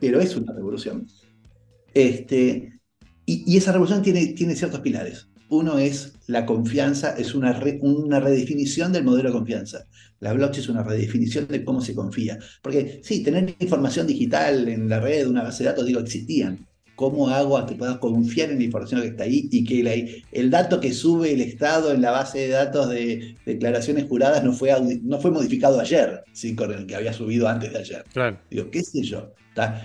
pero 0.00 0.20
es 0.20 0.36
una 0.36 0.52
revolución. 0.52 1.06
Este, 1.94 2.78
y, 3.24 3.56
esa 3.56 3.72
revolución 3.72 4.02
tiene, 4.02 4.34
tiene 4.34 4.54
ciertos 4.54 4.80
pilares. 4.80 5.29
Uno 5.50 5.78
es 5.78 6.14
la 6.26 6.46
confianza, 6.46 7.14
es 7.18 7.34
una, 7.34 7.60
una 7.82 8.20
redefinición 8.20 8.92
del 8.92 9.04
modelo 9.04 9.28
de 9.28 9.34
confianza. 9.34 9.86
La 10.20 10.32
blockchain 10.32 10.62
es 10.62 10.68
una 10.68 10.82
redefinición 10.82 11.48
de 11.48 11.64
cómo 11.64 11.80
se 11.80 11.94
confía. 11.94 12.38
Porque 12.62 13.00
sí, 13.02 13.22
tener 13.22 13.54
información 13.58 14.06
digital 14.06 14.68
en 14.68 14.88
la 14.88 15.00
red, 15.00 15.28
una 15.28 15.42
base 15.42 15.64
de 15.64 15.70
datos, 15.70 15.86
digo, 15.86 16.00
existían. 16.00 16.66
¿Cómo 16.94 17.28
hago 17.28 17.56
a 17.56 17.66
que 17.66 17.74
puedas 17.74 17.96
confiar 17.98 18.50
en 18.50 18.58
la 18.58 18.64
información 18.64 19.00
que 19.00 19.08
está 19.08 19.24
ahí 19.24 19.48
y 19.50 19.64
que 19.64 20.22
el 20.32 20.50
dato 20.50 20.80
que 20.80 20.92
sube 20.92 21.32
el 21.32 21.40
Estado 21.40 21.92
en 21.92 22.02
la 22.02 22.10
base 22.10 22.40
de 22.40 22.48
datos 22.48 22.90
de 22.90 23.36
declaraciones 23.46 24.04
juradas 24.04 24.44
no 24.44 24.52
fue, 24.52 24.70
no 25.02 25.18
fue 25.18 25.30
modificado 25.30 25.80
ayer, 25.80 26.22
¿sí? 26.32 26.54
con 26.54 26.70
el 26.72 26.86
que 26.86 26.96
había 26.96 27.14
subido 27.14 27.48
antes 27.48 27.72
de 27.72 27.78
ayer? 27.78 28.04
Claro. 28.12 28.38
Digo, 28.50 28.70
¿qué 28.70 28.82
sé 28.82 29.02
yo? 29.02 29.32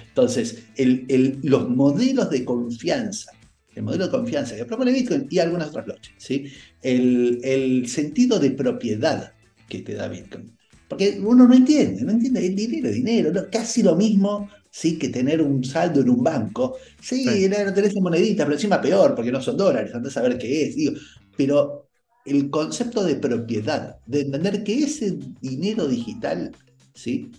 Entonces, 0.07 0.65
el, 0.77 1.39
los 1.43 1.69
modelos 1.69 2.29
de 2.29 2.45
confianza 2.45 3.31
el 3.75 3.84
modelo 3.84 4.05
de 4.05 4.12
confianza 4.12 4.55
que 4.55 4.65
propone 4.65 4.91
Bitcoin 4.91 5.27
y 5.29 5.39
algunas 5.39 5.70
otras 5.70 5.86
blockchains, 5.86 6.24
¿sí? 6.24 6.46
el, 6.82 7.86
sentido 7.88 8.39
de 8.39 8.51
propiedad 8.51 9.34
que 9.67 9.79
te 9.79 9.94
da 9.94 10.08
Bitcoin. 10.08 10.55
Porque 10.88 11.20
uno 11.22 11.48
no 11.48 11.53
entiende, 11.53 12.03
no 12.03 12.12
entiende 12.12 12.46
el 12.46 12.55
dinero, 12.55 12.89
dinero, 12.89 13.48
casi 13.51 13.84
lo 13.84 13.96
mismo 13.96 14.50
¿sí? 14.70 14.98
que 14.98 15.10
tener 15.10 15.41
un 15.41 15.63
saldo 15.63 16.01
en 16.01 16.10
un 16.10 16.24
banco. 16.24 16.77
Sí, 17.01 17.24
sí. 17.24 17.50
no 17.50 17.74
tenés 17.74 17.96
monedita, 17.96 18.44
pero 18.44 18.55
encima 18.55 18.82
peor, 18.82 19.15
porque 19.15 19.32
no 19.32 19.41
son 19.41 19.58
dólares, 19.58 19.94
antes 19.94 20.12
a 20.12 20.22
saber 20.22 20.38
qué 20.38 20.67
es. 20.67 20.75
Digo. 20.75 20.94
Pero 21.36 21.88
el 22.25 22.50
concepto 22.50 23.03
de 23.03 23.15
propiedad, 23.15 23.98
de 24.05 24.22
entender 24.22 24.63
que 24.63 24.84
ese 24.84 25.17
dinero 25.41 25.88
digital, 25.88 26.51
¿sí? 26.94 27.32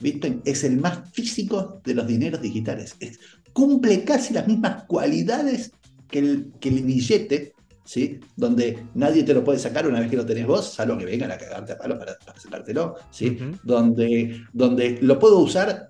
Bitcoin 0.00 0.42
es 0.44 0.64
el 0.64 0.78
más 0.78 1.10
físico 1.12 1.80
de 1.84 1.94
los 1.94 2.06
dineros 2.06 2.40
digitales. 2.40 2.96
cumple 3.52 4.04
casi 4.04 4.34
las 4.34 4.46
mismas 4.46 4.84
cualidades 4.84 5.72
que 6.10 6.18
el, 6.18 6.52
que 6.60 6.68
el 6.68 6.82
billete, 6.82 7.54
¿sí? 7.84 8.20
donde 8.36 8.86
nadie 8.94 9.22
te 9.22 9.34
lo 9.34 9.44
puede 9.44 9.58
sacar 9.58 9.86
una 9.86 10.00
vez 10.00 10.10
que 10.10 10.16
lo 10.16 10.26
tenés 10.26 10.46
vos, 10.46 10.74
salvo 10.74 10.98
que 10.98 11.06
vengan 11.06 11.30
a 11.30 11.38
cagarte 11.38 11.72
a 11.72 11.78
palo 11.78 11.98
para, 11.98 12.16
sacártelo, 12.36 12.96
¿sí? 13.10 13.38
donde, 13.62 14.42
donde 14.52 14.98
lo 15.00 15.18
puedo 15.18 15.38
usar 15.38 15.88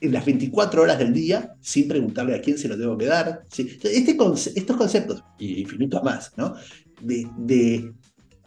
en 0.00 0.12
las 0.12 0.24
24 0.24 0.82
horas 0.82 0.98
del 0.98 1.12
día 1.12 1.54
sin 1.60 1.88
preguntarle 1.88 2.34
a 2.34 2.40
quién 2.40 2.56
se 2.56 2.68
lo 2.68 2.78
tengo 2.78 2.96
que 2.96 3.06
dar. 3.06 3.42
¿sí? 3.50 3.68
Este, 3.68 3.96
estos 3.96 4.76
conceptos, 4.76 5.24
y 5.38 5.60
infinitos 5.60 6.02
más, 6.02 6.32
¿no? 6.36 6.54
de, 7.00 7.26
de 7.38 7.92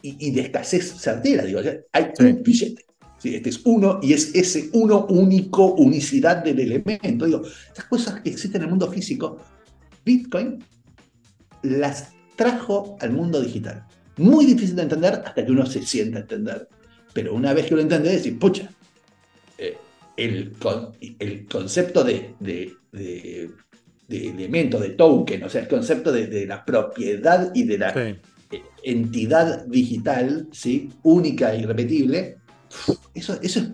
y, 0.02 0.32
de 0.32 0.42
escasez 0.42 0.94
certera, 0.98 1.44
digo, 1.44 1.60
hay 1.92 2.08
un 2.20 2.44
billete. 2.44 2.86
¿sí? 3.20 3.36
Este 3.36 3.50
es 3.50 3.62
uno 3.66 4.00
y 4.02 4.14
es 4.14 4.34
ese 4.36 4.70
uno 4.74 5.06
único, 5.08 5.74
unicidad 5.76 6.44
del 6.44 6.60
elemento. 6.60 7.26
Digo, 7.26 7.42
estas 7.68 7.86
cosas 7.86 8.22
que 8.22 8.30
existen 8.30 8.62
en 8.62 8.64
el 8.64 8.70
mundo 8.70 8.92
físico, 8.92 9.38
Bitcoin 10.06 10.60
las 11.64 12.14
trajo 12.36 12.98
al 13.00 13.12
mundo 13.12 13.42
digital. 13.42 13.86
Muy 14.18 14.46
difícil 14.46 14.76
de 14.76 14.84
entender 14.84 15.22
hasta 15.26 15.46
que 15.46 15.52
uno 15.52 15.66
se 15.66 15.82
sienta 15.84 16.20
a 16.20 16.22
entender. 16.22 16.68
Pero 17.14 17.34
una 17.34 17.54
vez 17.54 17.68
que 17.68 17.76
lo 17.76 17.82
entiende, 17.82 18.12
decir, 18.12 18.38
pucha, 18.38 18.70
eh, 19.58 19.78
el, 20.18 20.54
el, 21.20 21.46
concepto 21.48 22.04
de, 22.04 22.36
de, 22.40 22.76
de, 22.92 23.50
elemento, 24.10 24.80
de 24.80 24.92
token, 24.92 25.44
o 25.44 25.50
sea, 25.50 25.62
el 25.62 25.68
concepto 25.68 26.12
de, 26.12 26.46
la 26.46 26.64
propiedad 26.64 27.52
y 27.54 27.64
de 27.64 27.78
la 27.78 27.94
eh, 28.52 28.64
entidad 28.84 29.66
digital, 29.66 30.48
¿sí? 30.52 30.90
única 31.04 31.54
e 31.54 31.60
irrepetible, 31.60 32.38
eso, 33.14 33.40
eso 33.42 33.60
es 33.60 33.70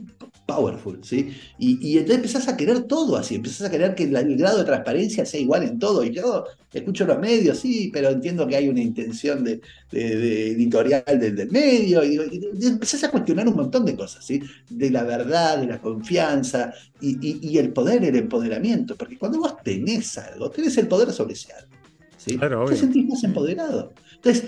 powerful, 0.49 0.99
¿sí? 1.03 1.31
Y, 1.57 1.97
entonces 1.97 2.17
empezás 2.17 2.47
a 2.47 2.57
querer 2.57 2.83
todo 2.83 3.15
así, 3.15 3.35
empezás 3.35 3.67
a 3.67 3.71
querer 3.71 3.95
que 3.95 4.03
el, 4.03 4.37
grado 4.37 4.57
de 4.57 4.63
transparencia 4.65 5.25
sea 5.25 5.39
igual 5.39 5.63
en 5.63 5.79
todo. 5.79 6.03
Y 6.03 6.11
yo 6.11 6.45
escucho 6.73 7.05
los 7.05 7.19
medios, 7.19 7.59
sí, 7.59 7.89
pero 7.93 8.09
entiendo 8.09 8.47
que 8.47 8.55
hay 8.55 8.67
una 8.69 8.81
intención 8.81 9.43
de, 9.43 9.61
editorial 9.91 11.03
del, 11.05 11.49
medio. 11.51 12.03
Y, 12.03 12.19
empezás 12.65 13.03
a 13.03 13.11
cuestionar 13.11 13.47
un 13.47 13.55
montón 13.55 13.85
de 13.85 13.95
cosas, 13.95 14.25
¿sí? 14.25 14.41
De 14.69 14.89
la 14.89 15.03
verdad, 15.03 15.59
de 15.59 15.67
la 15.67 15.79
confianza 15.79 16.73
y, 16.99 17.57
el 17.57 17.71
poder, 17.71 18.03
el 18.03 18.15
empoderamiento. 18.15 18.95
Porque 18.95 19.17
cuando 19.17 19.39
vos 19.39 19.55
tenés 19.63 20.17
algo, 20.17 20.49
tenés 20.49 20.77
el 20.77 20.87
poder 20.87 21.11
sobre 21.11 21.33
ese 21.33 21.53
algo. 21.53 21.75
¿sí? 22.17 22.37
te 22.67 22.75
sentís 22.75 23.07
más 23.07 23.23
empoderado. 23.23 23.93
Entonces, 24.15 24.45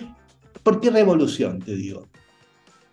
¿por 0.63 0.81
qué 0.81 0.89
revolución? 0.89 1.59
Te 1.59 1.75
digo 1.75 2.07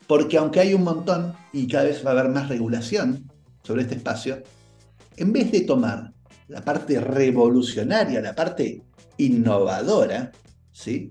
porque 0.09 0.38
aunque 0.38 0.59
hay 0.61 0.75
un 0.75 0.83
montón 0.83 1.35
y 1.53 1.69
cada 1.69 1.85
vez 1.85 2.05
va 2.05 2.11
a 2.11 2.12
haber 2.19 2.33
más 2.33 2.49
regulación 2.49 3.31
sobre 3.62 3.83
este 3.83 3.95
espacio, 3.95 4.43
en 5.17 5.33
vez 5.33 5.53
de 5.53 5.61
tomar 5.61 6.12
la 6.49 6.62
parte 6.62 6.99
revolucionaria, 6.99 8.21
la 8.21 8.35
parte 8.35 8.83
innovadora, 9.19 10.33
¿sí? 10.73 11.11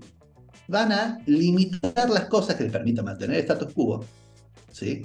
van 0.68 0.92
a 0.92 1.18
limitar 1.26 2.10
las 2.10 2.26
cosas 2.26 2.56
que 2.56 2.64
les 2.64 2.72
permitan 2.72 3.04
mantener 3.04 3.36
el 3.36 3.42
status 3.42 3.72
quo, 3.72 4.04
¿sí? 4.70 5.04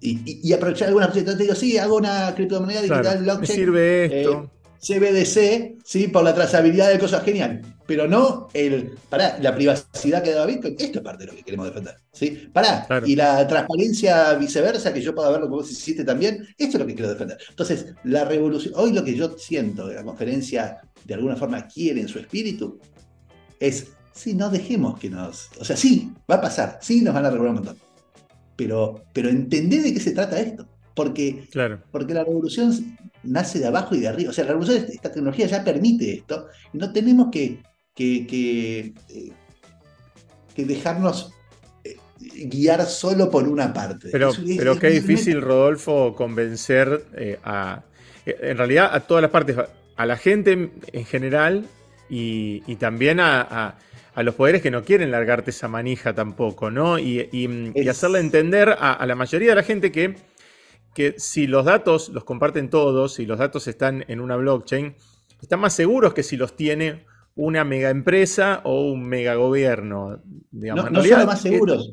Y, 0.00 0.52
aprovechar 0.52 0.88
alguna 0.88 1.10
Te 1.10 1.36
digo, 1.36 1.54
sí, 1.54 1.78
hago 1.78 1.96
una 1.96 2.32
criptomoneda 2.34 2.82
digital 2.82 3.22
blockchain. 3.22 3.58
sirve 3.58 4.20
esto. 4.20 4.44
Eh, 4.44 4.55
CBDC, 4.80 5.76
¿sí? 5.84 6.08
por 6.08 6.24
la 6.24 6.34
trazabilidad 6.34 6.90
de 6.90 6.98
cosas 6.98 7.24
genial, 7.24 7.62
pero 7.86 8.08
no 8.08 8.48
el, 8.52 8.92
para 9.08 9.38
la 9.38 9.54
privacidad 9.54 10.22
que 10.22 10.32
da 10.32 10.46
Bitcoin, 10.46 10.76
esto 10.78 10.98
es 10.98 11.04
parte 11.04 11.24
de 11.24 11.32
lo 11.32 11.36
que 11.36 11.44
queremos 11.44 11.66
defender, 11.66 11.96
¿sí? 12.12 12.48
Pará, 12.52 12.86
y 13.04 13.16
la 13.16 13.46
transparencia 13.46 14.34
viceversa, 14.34 14.92
que 14.92 15.00
yo 15.00 15.14
pueda 15.14 15.30
verlo 15.30 15.46
como 15.46 15.62
vos 15.62 15.70
hiciste 15.70 16.04
también, 16.04 16.46
esto 16.58 16.76
es 16.76 16.80
lo 16.80 16.86
que 16.86 16.94
quiero 16.94 17.10
defender. 17.10 17.38
Entonces, 17.48 17.86
la 18.04 18.24
revolución, 18.24 18.74
hoy 18.76 18.92
lo 18.92 19.04
que 19.04 19.14
yo 19.14 19.36
siento 19.38 19.86
de 19.86 19.94
la 19.94 20.04
conferencia, 20.04 20.80
de 21.04 21.14
alguna 21.14 21.36
forma 21.36 21.66
quiere 21.66 22.00
en 22.00 22.08
su 22.08 22.18
espíritu, 22.18 22.78
es, 23.60 23.88
sí, 24.12 24.34
no 24.34 24.50
dejemos 24.50 24.98
que 24.98 25.10
nos, 25.10 25.50
o 25.58 25.64
sea, 25.64 25.76
sí, 25.76 26.12
va 26.30 26.36
a 26.36 26.40
pasar, 26.40 26.78
sí, 26.82 27.02
nos 27.02 27.14
van 27.14 27.26
a 27.26 27.30
regular 27.30 27.50
un 27.50 27.56
montón, 27.56 27.78
pero, 28.56 29.04
pero 29.12 29.28
entender 29.28 29.82
de 29.82 29.94
qué 29.94 30.00
se 30.00 30.12
trata 30.12 30.40
esto. 30.40 30.66
Porque, 30.96 31.46
claro. 31.52 31.80
porque 31.92 32.14
la 32.14 32.24
revolución 32.24 32.98
nace 33.22 33.58
de 33.58 33.66
abajo 33.66 33.94
y 33.94 34.00
de 34.00 34.08
arriba. 34.08 34.30
O 34.30 34.32
sea, 34.32 34.44
la 34.44 34.50
revolución, 34.50 34.86
esta 34.88 35.12
tecnología 35.12 35.46
ya 35.46 35.62
permite 35.62 36.14
esto. 36.14 36.48
Y 36.72 36.78
no 36.78 36.92
tenemos 36.92 37.28
que, 37.30 37.62
que, 37.94 38.26
que, 38.26 38.94
eh, 39.10 40.64
dejarnos 40.64 41.32
eh, 41.84 41.96
guiar 42.46 42.84
solo 42.86 43.30
por 43.30 43.46
una 43.46 43.72
parte. 43.72 44.08
Pero, 44.10 44.32
pero 44.56 44.78
qué 44.78 44.88
difícil, 44.88 45.40
Rodolfo, 45.42 46.14
convencer 46.16 47.04
eh, 47.14 47.38
a, 47.44 47.82
en 48.24 48.56
realidad, 48.56 48.90
a 48.92 49.00
todas 49.00 49.22
las 49.22 49.30
partes, 49.30 49.56
a 49.96 50.06
la 50.06 50.16
gente 50.16 50.70
en 50.92 51.04
general 51.04 51.66
y, 52.08 52.76
también 52.76 53.20
a, 53.20 53.76
los 54.16 54.34
poderes 54.34 54.62
que 54.62 54.70
no 54.70 54.82
quieren 54.82 55.10
largarte 55.10 55.50
esa 55.50 55.68
manija 55.68 56.14
tampoco, 56.14 56.70
¿no? 56.70 56.98
Y, 56.98 57.28
y, 57.32 57.88
hacerle 57.88 58.20
entender 58.20 58.76
a, 58.78 59.04
la 59.06 59.14
mayoría 59.14 59.50
de 59.50 59.54
la 59.56 59.62
gente 59.62 59.92
que 59.92 60.16
que 60.96 61.16
si 61.18 61.46
los 61.46 61.66
datos 61.66 62.08
los 62.08 62.24
comparten 62.24 62.70
todos, 62.70 63.20
y 63.20 63.26
los 63.26 63.38
datos 63.38 63.68
están 63.68 64.06
en 64.08 64.18
una 64.18 64.34
blockchain, 64.36 64.96
están 65.42 65.60
más 65.60 65.74
seguros 65.74 66.14
que 66.14 66.22
si 66.22 66.38
los 66.38 66.56
tiene 66.56 67.04
una 67.34 67.64
mega 67.64 67.90
empresa 67.90 68.62
o 68.64 68.90
un 68.90 69.06
mega 69.06 69.34
gobierno. 69.34 70.22
Digamos. 70.50 70.90
No, 70.90 71.04
son 71.04 71.26
más 71.26 71.42
seguros. 71.42 71.92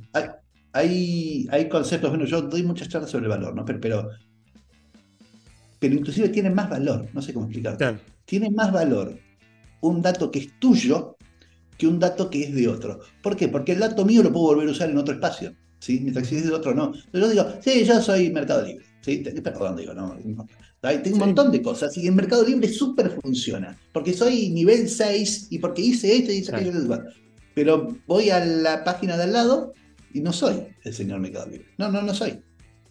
Hay, 0.71 1.49
hay, 1.51 1.67
conceptos, 1.67 2.11
bueno, 2.11 2.23
yo 2.23 2.43
doy 2.43 2.63
muchas 2.63 2.87
charlas 2.87 3.11
sobre 3.11 3.25
el 3.25 3.31
valor, 3.31 3.53
¿no? 3.53 3.65
Pero, 3.65 4.07
pero, 5.81 5.93
inclusive 5.93 6.29
tienen 6.29 6.55
más 6.55 6.69
valor, 6.69 7.05
no 7.11 7.21
sé 7.21 7.33
cómo 7.33 7.47
explicarte. 7.47 7.99
Tiene 8.23 8.51
más 8.51 8.71
valor 8.71 9.19
un 9.81 10.01
dato 10.01 10.31
que 10.31 10.39
es 10.39 10.59
tuyo 10.59 11.17
que 11.77 11.87
un 11.87 11.99
dato 11.99 12.29
que 12.29 12.45
es 12.45 12.55
de 12.55 12.69
otro. 12.69 13.01
¿Por 13.21 13.35
qué? 13.35 13.49
Porque 13.49 13.73
el 13.73 13.79
dato 13.79 14.05
mío 14.05 14.23
lo 14.23 14.31
puedo 14.31 14.45
volver 14.45 14.69
a 14.69 14.71
usar 14.71 14.89
en 14.89 14.97
otro 14.97 15.13
espacio, 15.13 15.53
¿sí? 15.79 15.99
mientras 15.99 16.25
si 16.27 16.37
es 16.37 16.45
de 16.45 16.53
otro 16.53 16.73
no. 16.73 16.93
Yo 17.11 17.27
digo, 17.27 17.45
sí, 17.59 17.83
yo 17.83 18.01
soy 18.01 18.31
Mercado 18.31 18.65
Libre. 18.65 18.92
¿Sí? 19.03 19.17
Perdón, 19.17 19.75
digo, 19.75 19.93
no, 19.93 20.17
tengo 20.81 21.15
un 21.15 21.19
montón 21.19 21.51
de 21.51 21.61
cosas 21.61 21.95
y 21.97 22.07
en 22.07 22.15
Mercado 22.15 22.45
Libre 22.45 22.69
súper 22.69 23.09
funciona, 23.21 23.77
porque 23.91 24.13
soy 24.13 24.49
nivel 24.49 24.89
6 24.89 25.47
y 25.51 25.59
porque 25.59 25.81
hice 25.81 26.15
esto 26.15 26.31
y 26.31 26.35
hice 26.35 26.55
aquello. 26.55 27.03
Pero 27.53 27.95
voy 28.07 28.29
a 28.29 28.43
la 28.43 28.83
página 28.83 29.15
de 29.17 29.23
al 29.23 29.33
lado 29.33 29.73
y 30.13 30.21
no 30.21 30.33
soy 30.33 30.63
el 30.83 30.93
señor 30.93 31.19
Mercado 31.19 31.47
Libre. 31.47 31.67
No, 31.77 31.91
no, 31.91 32.01
no 32.01 32.13
soy. 32.13 32.39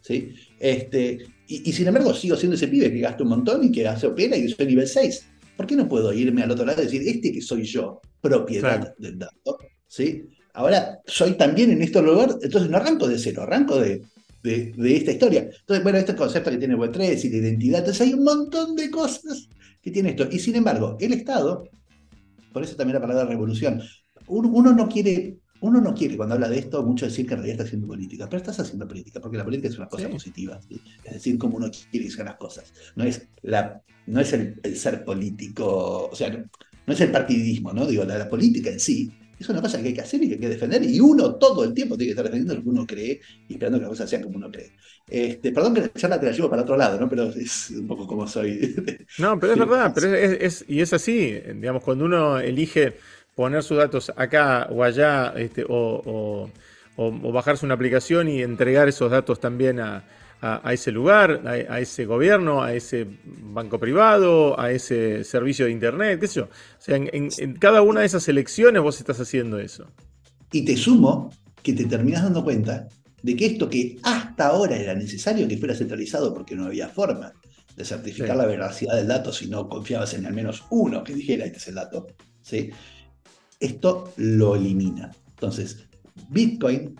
¿sí? 0.02 0.35
Este, 0.59 1.19
y, 1.49 1.73
sin 1.73 1.88
embargo 1.88 2.14
sigo 2.14 2.37
siendo 2.37 2.57
ese 2.57 2.69
pibe 2.69 2.92
que 2.92 3.00
gasta 3.00 3.23
un 3.23 3.31
montón 3.31 3.64
y 3.64 3.73
que 3.73 3.87
hace 3.87 4.07
opera 4.07 4.37
y 4.37 4.49
soy 4.49 4.66
nivel 4.66 4.87
6. 4.87 5.26
¿Por 5.57 5.66
qué 5.66 5.76
no 5.76 5.88
puedo 5.88 6.12
irme 6.12 6.42
al 6.42 6.50
otro 6.50 6.64
lado 6.64 6.83
y 6.83 6.87
decir, 6.87 7.02
este 7.07 7.33
que 7.33 7.42
soy 7.42 7.64
yo, 7.64 8.00
propiedad 8.21 8.95
del 8.99 9.19
dato? 9.19 9.59
¿sí? 9.87 10.25
Ahora, 10.54 11.00
soy 11.07 11.33
también 11.33 11.71
en 11.71 11.83
este 11.83 12.00
lugar, 12.02 12.37
entonces 12.42 12.71
no 12.71 12.76
arranco 12.76 13.09
de 13.09 13.19
cero, 13.19 13.42
arranco 13.42 13.78
de 13.78 14.02
de, 14.43 14.75
esta 14.97 15.13
historia. 15.13 15.43
Entonces, 15.43 15.83
bueno, 15.83 15.99
este 15.99 16.17
concepto 16.17 16.51
que 16.51 16.59
tiene 16.59 16.77
Web3 16.77 17.25
y 17.25 17.29
de 17.29 17.39
identidad, 17.39 17.81
entonces 17.81 18.07
hay 18.07 18.15
un 18.15 18.25
montón 18.25 18.77
de 18.77 18.91
cosas 18.91 19.49
que 19.81 19.91
tiene 19.91 20.11
esto. 20.11 20.29
Y 20.31 20.39
sin 20.39 20.57
embargo, 20.57 20.97
el 21.01 21.13
Estado 21.13 21.65
por 22.53 22.63
eso 22.63 22.77
también 22.77 22.95
la 22.95 23.01
palabra 23.01 23.25
revolución. 23.25 23.83
Uno, 24.27 24.73
no 24.73 24.89
quiere, 24.89 25.39
uno 25.61 25.81
no 25.81 25.95
quiere 25.95 26.17
cuando 26.17 26.35
habla 26.35 26.49
de 26.49 26.59
esto 26.59 26.83
mucho 26.85 27.07
decir 27.07 27.27
que 27.27 27.35
en 27.35 27.41
realidad 27.41 27.55
está 27.55 27.65
haciendo 27.65 27.89
política, 27.89 28.27
pero 28.27 28.39
estás 28.39 28.61
haciendo 28.61 28.87
política, 28.87 29.21
porque 29.21 29.39
la 29.39 29.45
política 29.45 29.69
es 29.69 29.79
una 29.79 29.89
cosa 29.89 30.09
positiva, 30.09 30.61
es 31.05 31.13
decir, 31.15 31.39
como 31.39 31.57
uno 31.57 31.71
quiere 31.91 32.07
que 32.07 32.13
sean 32.13 32.27
las 32.27 32.37
cosas. 32.37 32.73
No 32.95 33.05
es, 33.05 33.29
la, 33.43 33.83
no 34.07 34.21
es 34.21 34.33
el, 34.33 34.61
ser 34.77 35.05
político, 35.05 36.09
o 36.11 36.15
sea, 36.15 36.31
no, 36.31 36.93
es 36.93 37.01
el 37.01 37.11
partidismo, 37.11 37.73
¿no? 37.73 37.87
Digo, 37.87 38.05
la 38.05 38.29
política 38.29 38.71
en 38.71 38.81
sí 38.81 39.13
es 39.43 39.49
una 39.49 39.61
cosa 39.61 39.81
que 39.81 39.89
hay 39.89 39.95
que 39.95 40.01
hacer 40.01 40.23
y 40.23 40.29
que 40.29 40.35
hay 40.35 40.41
que 40.41 40.49
defender, 40.49 40.83
y 40.83 41.01
uno 41.01 41.35
todo 41.37 41.65
el 41.65 41.75
tiempo 41.75 41.97
tiene 41.97 42.09
que 42.09 42.13
estar 42.13 42.25
defendiendo 42.25 42.55
lo 42.55 42.63
que 42.63 42.69
uno 42.69 42.87
cree 42.87 43.21
y 43.49 43.55
esperando 43.55 43.79
que 43.79 43.83
las 43.83 43.91
cosas 43.91 44.11
sean 44.11 44.23
como 44.23 44.37
uno 44.37 44.51
cree. 44.51 44.73
Este, 45.09 45.53
perdón 45.53 45.75
que 45.75 45.81
la 45.83 45.93
charla 45.93 46.21
te 46.21 46.27
la 46.27 46.33
llevo 46.33 46.49
para 46.49 46.63
otro 46.63 46.77
lado, 46.77 46.99
¿no? 46.99 47.09
Pero 47.09 47.25
es 47.25 47.71
un 47.71 47.87
poco 47.87 48.07
como 48.07 48.27
soy. 48.27 48.75
No, 49.19 49.39
pero 49.39 49.53
es 49.53 49.59
verdad, 49.59 49.93
pero 49.95 50.15
es, 50.15 50.65
y 50.67 50.81
es 50.81 50.93
así, 50.93 51.39
digamos, 51.55 51.83
cuando 51.83 52.07
uno 52.07 52.39
elige 52.39 52.95
poner 53.35 53.63
sus 53.63 53.77
datos 53.77 54.13
acá 54.17 54.69
o 54.71 54.83
allá, 54.83 55.35
este, 55.37 55.65
o, 55.69 56.51
bajarse 56.97 57.65
una 57.65 57.75
aplicación 57.75 58.29
y 58.29 58.43
entregar 58.43 58.89
esos 58.89 59.11
datos 59.11 59.41
también 59.41 59.81
a, 59.81 60.05
ese 60.73 60.91
lugar, 60.91 61.43
a, 61.47 61.81
ese 61.81 62.05
gobierno, 62.05 62.63
a 62.63 62.75
ese 62.75 63.07
banco 63.25 63.79
privado, 63.79 64.59
a 64.59 64.73
ese 64.73 65.25
servicio 65.25 65.67
de 65.67 65.73
internet, 65.73 66.21
qué 66.21 66.27
sé 66.27 66.41
yo. 66.41 66.45
O 66.45 66.81
sea, 66.81 66.97
en, 66.97 67.31
cada 67.59 67.83
una 67.83 68.01
de 68.01 68.07
esas 68.07 68.29
elecciones 68.29 68.83
vos 68.83 68.99
estás 68.99 69.21
haciendo 69.21 69.59
eso. 69.59 69.87
Y 70.51 70.65
te 70.65 70.77
sumo 70.77 71.31
que 71.63 71.73
te 71.73 71.85
terminas 71.85 72.25
dando 72.25 72.43
cuenta 72.43 72.89
de 73.23 73.37
que 73.37 73.47
esto 73.47 73.71
que 73.71 73.99
hasta 74.03 74.49
ahora 74.49 74.77
era 74.77 74.95
necesario 74.95 75.47
que 75.47 75.57
fuera 75.57 75.75
centralizado 75.75 76.35
porque 76.35 76.57
no 76.57 76.67
había 76.67 76.89
forma 76.89 77.33
de 77.77 77.85
certificar 77.85 78.37
la 78.37 78.47
veracidad 78.47 78.97
del 78.97 79.07
dato 79.07 79.33
si 79.33 79.49
no 79.49 79.69
confiabas 79.69 80.13
en 80.15 80.27
al 80.27 80.35
menos 80.35 80.65
uno 80.71 81.05
que 81.05 81.15
dijera 81.15 81.45
este 81.45 81.59
es 81.59 81.69
el 81.69 81.77
dato, 81.77 82.09
¿sí? 82.43 82.71
esto 83.63 84.13
lo 84.17 84.57
elimina. 84.57 85.13
Entonces, 85.31 85.87
Bitcoin 86.29 86.97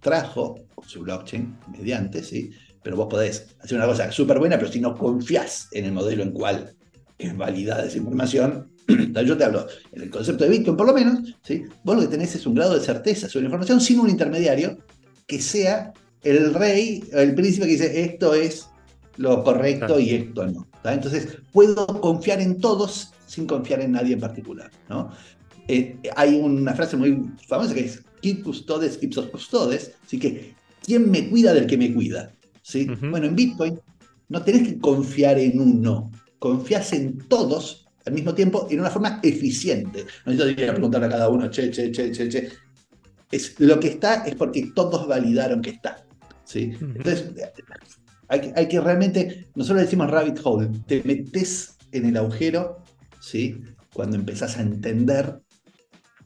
trajo 0.00 0.54
su 0.86 1.00
blockchain 1.00 1.58
mediante, 1.76 2.22
¿sí? 2.22 2.50
Pero 2.84 2.96
vos 2.96 3.08
podés 3.08 3.48
hacer 3.60 3.76
una 3.76 3.86
cosa 3.86 4.12
súper 4.12 4.38
buena, 4.38 4.58
pero 4.58 4.70
si 4.70 4.78
no 4.78 4.96
confías 4.96 5.68
en 5.72 5.86
el 5.86 5.92
modelo 5.92 6.22
en 6.22 6.30
cual 6.30 6.76
es 7.18 7.36
validada 7.36 7.86
esa 7.86 7.96
información, 7.98 8.70
yo 9.26 9.36
te 9.36 9.44
hablo 9.44 9.66
en 9.92 10.02
el 10.02 10.10
concepto 10.10 10.44
de 10.44 10.50
Bitcoin 10.50 10.76
por 10.76 10.86
lo 10.86 10.92
menos, 10.92 11.34
¿sí? 11.42 11.64
vos 11.82 11.96
lo 11.96 12.02
que 12.02 12.08
tenés 12.08 12.34
es 12.34 12.46
un 12.46 12.54
grado 12.54 12.74
de 12.74 12.84
certeza 12.84 13.28
sobre 13.28 13.44
la 13.44 13.46
información 13.46 13.80
sin 13.80 13.98
un 13.98 14.10
intermediario 14.10 14.78
que 15.26 15.40
sea 15.40 15.92
el 16.22 16.52
rey, 16.54 17.02
el 17.12 17.34
príncipe 17.34 17.66
que 17.66 17.72
dice 17.72 18.00
esto 18.02 18.34
es 18.34 18.68
lo 19.16 19.42
correcto 19.42 19.98
y 19.98 20.10
esto 20.10 20.46
no. 20.46 20.68
Entonces 20.84 21.38
puedo 21.52 21.86
confiar 21.86 22.40
en 22.40 22.60
todos 22.60 23.12
sin 23.26 23.46
confiar 23.46 23.80
en 23.80 23.92
nadie 23.92 24.14
en 24.14 24.20
particular. 24.20 24.70
¿no? 24.90 25.10
Eh, 25.68 25.96
hay 26.16 26.34
una 26.34 26.74
frase 26.74 26.96
muy 26.96 27.30
famosa 27.46 27.72
que 27.72 27.86
es 27.86 28.02
quid 28.20 28.42
custodes 28.42 28.98
ipsos 29.02 29.26
custodes, 29.28 29.92
así 30.04 30.18
que 30.18 30.54
¿quién 30.84 31.10
me 31.10 31.28
cuida 31.30 31.54
del 31.54 31.66
que 31.66 31.78
me 31.78 31.92
cuida? 31.94 32.33
¿Sí? 32.64 32.88
Bueno, 33.10 33.26
en 33.26 33.36
Bitcoin 33.36 33.78
no 34.30 34.42
tenés 34.42 34.66
que 34.66 34.78
confiar 34.78 35.38
en 35.38 35.60
uno, 35.60 36.10
confías 36.38 36.94
en 36.94 37.18
todos 37.28 37.86
al 38.06 38.14
mismo 38.14 38.34
tiempo 38.34 38.66
en 38.70 38.80
una 38.80 38.90
forma 38.90 39.20
eficiente. 39.22 40.06
No 40.24 40.32
necesito 40.32 40.72
preguntarle 40.72 41.06
a 41.06 41.10
cada 41.10 41.28
uno, 41.28 41.50
che, 41.50 41.70
che, 41.70 41.92
che, 41.92 42.10
che, 42.10 42.28
che. 42.28 42.48
Es, 43.30 43.60
lo 43.60 43.78
que 43.78 43.88
está 43.88 44.24
es 44.26 44.34
porque 44.34 44.72
todos 44.74 45.06
validaron 45.06 45.60
que 45.60 45.70
está. 45.70 46.06
¿sí? 46.44 46.72
Entonces, 46.80 47.32
hay, 48.28 48.52
hay, 48.56 48.68
que 48.68 48.80
realmente, 48.80 49.48
nosotros 49.54 49.82
decimos 49.82 50.10
rabbit 50.10 50.40
hole, 50.42 50.70
te 50.86 51.02
metes 51.04 51.76
en 51.92 52.06
el 52.06 52.16
agujero, 52.16 52.82
¿sí? 53.20 53.58
cuando 53.92 54.16
empezás 54.16 54.56
a 54.56 54.62
entender 54.62 55.40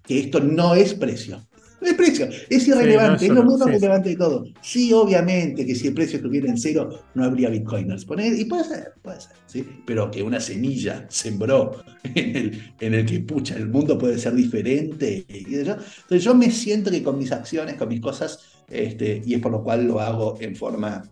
que 0.05 0.21
esto 0.21 0.39
no 0.39 0.77
es 0.77 0.95
precio. 0.95 1.49
No 1.81 1.89
es 1.89 1.95
precio, 1.95 2.29
es 2.51 2.67
irrelevante, 2.67 3.27
es 3.27 3.33
lo 3.33 3.45
menos 3.45 3.65
relevante 3.65 4.11
de 4.11 4.17
todo. 4.17 4.45
Sí, 4.61 4.93
obviamente 4.93 5.65
que 5.65 5.75
si 5.75 5.89
el 5.89 5.95
precio 5.95 6.17
estuviera 6.17 6.49
en 6.49 6.59
cero, 6.59 7.05
no 7.15 7.25
habría 7.25 7.51
bitcoiners. 7.51 8.05
y 8.05 8.45
puede 8.47 8.65
ser, 8.65 8.93
puede 9.01 9.21
ser, 9.21 9.33
¿sí? 9.47 9.69
pero 9.87 10.11
que 10.11 10.23
una 10.23 10.41
semilla 10.41 11.07
sembró 11.09 11.85
en 12.03 12.37
el, 12.37 12.75
en 12.81 12.95
el 12.95 13.07
que, 13.07 13.21
pucha, 13.21 13.57
el 13.57 13.69
mundo 13.69 13.97
puede 13.97 14.19
ser 14.19 14.35
diferente. 14.35 15.25
Entonces 15.29 16.25
yo 16.25 16.35
me 16.35 16.51
siento 16.51 16.91
que 16.91 17.03
con 17.03 17.17
mis 17.17 17.31
acciones, 17.31 17.77
con 17.77 17.89
mis 17.89 18.01
cosas, 18.01 18.41
este, 18.69 19.23
y 19.25 19.35
es 19.35 19.41
por 19.41 19.53
lo 19.53 19.63
cual 19.63 19.87
lo 19.87 20.01
hago 20.01 20.37
en 20.41 20.57
forma 20.57 21.09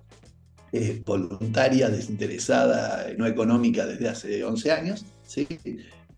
eh, 0.73 1.01
voluntaria, 1.07 1.89
desinteresada, 1.89 3.07
no 3.17 3.27
económica 3.27 3.87
desde 3.87 4.09
hace 4.09 4.45
11 4.45 4.73
años, 4.73 5.07
¿sí? 5.25 5.47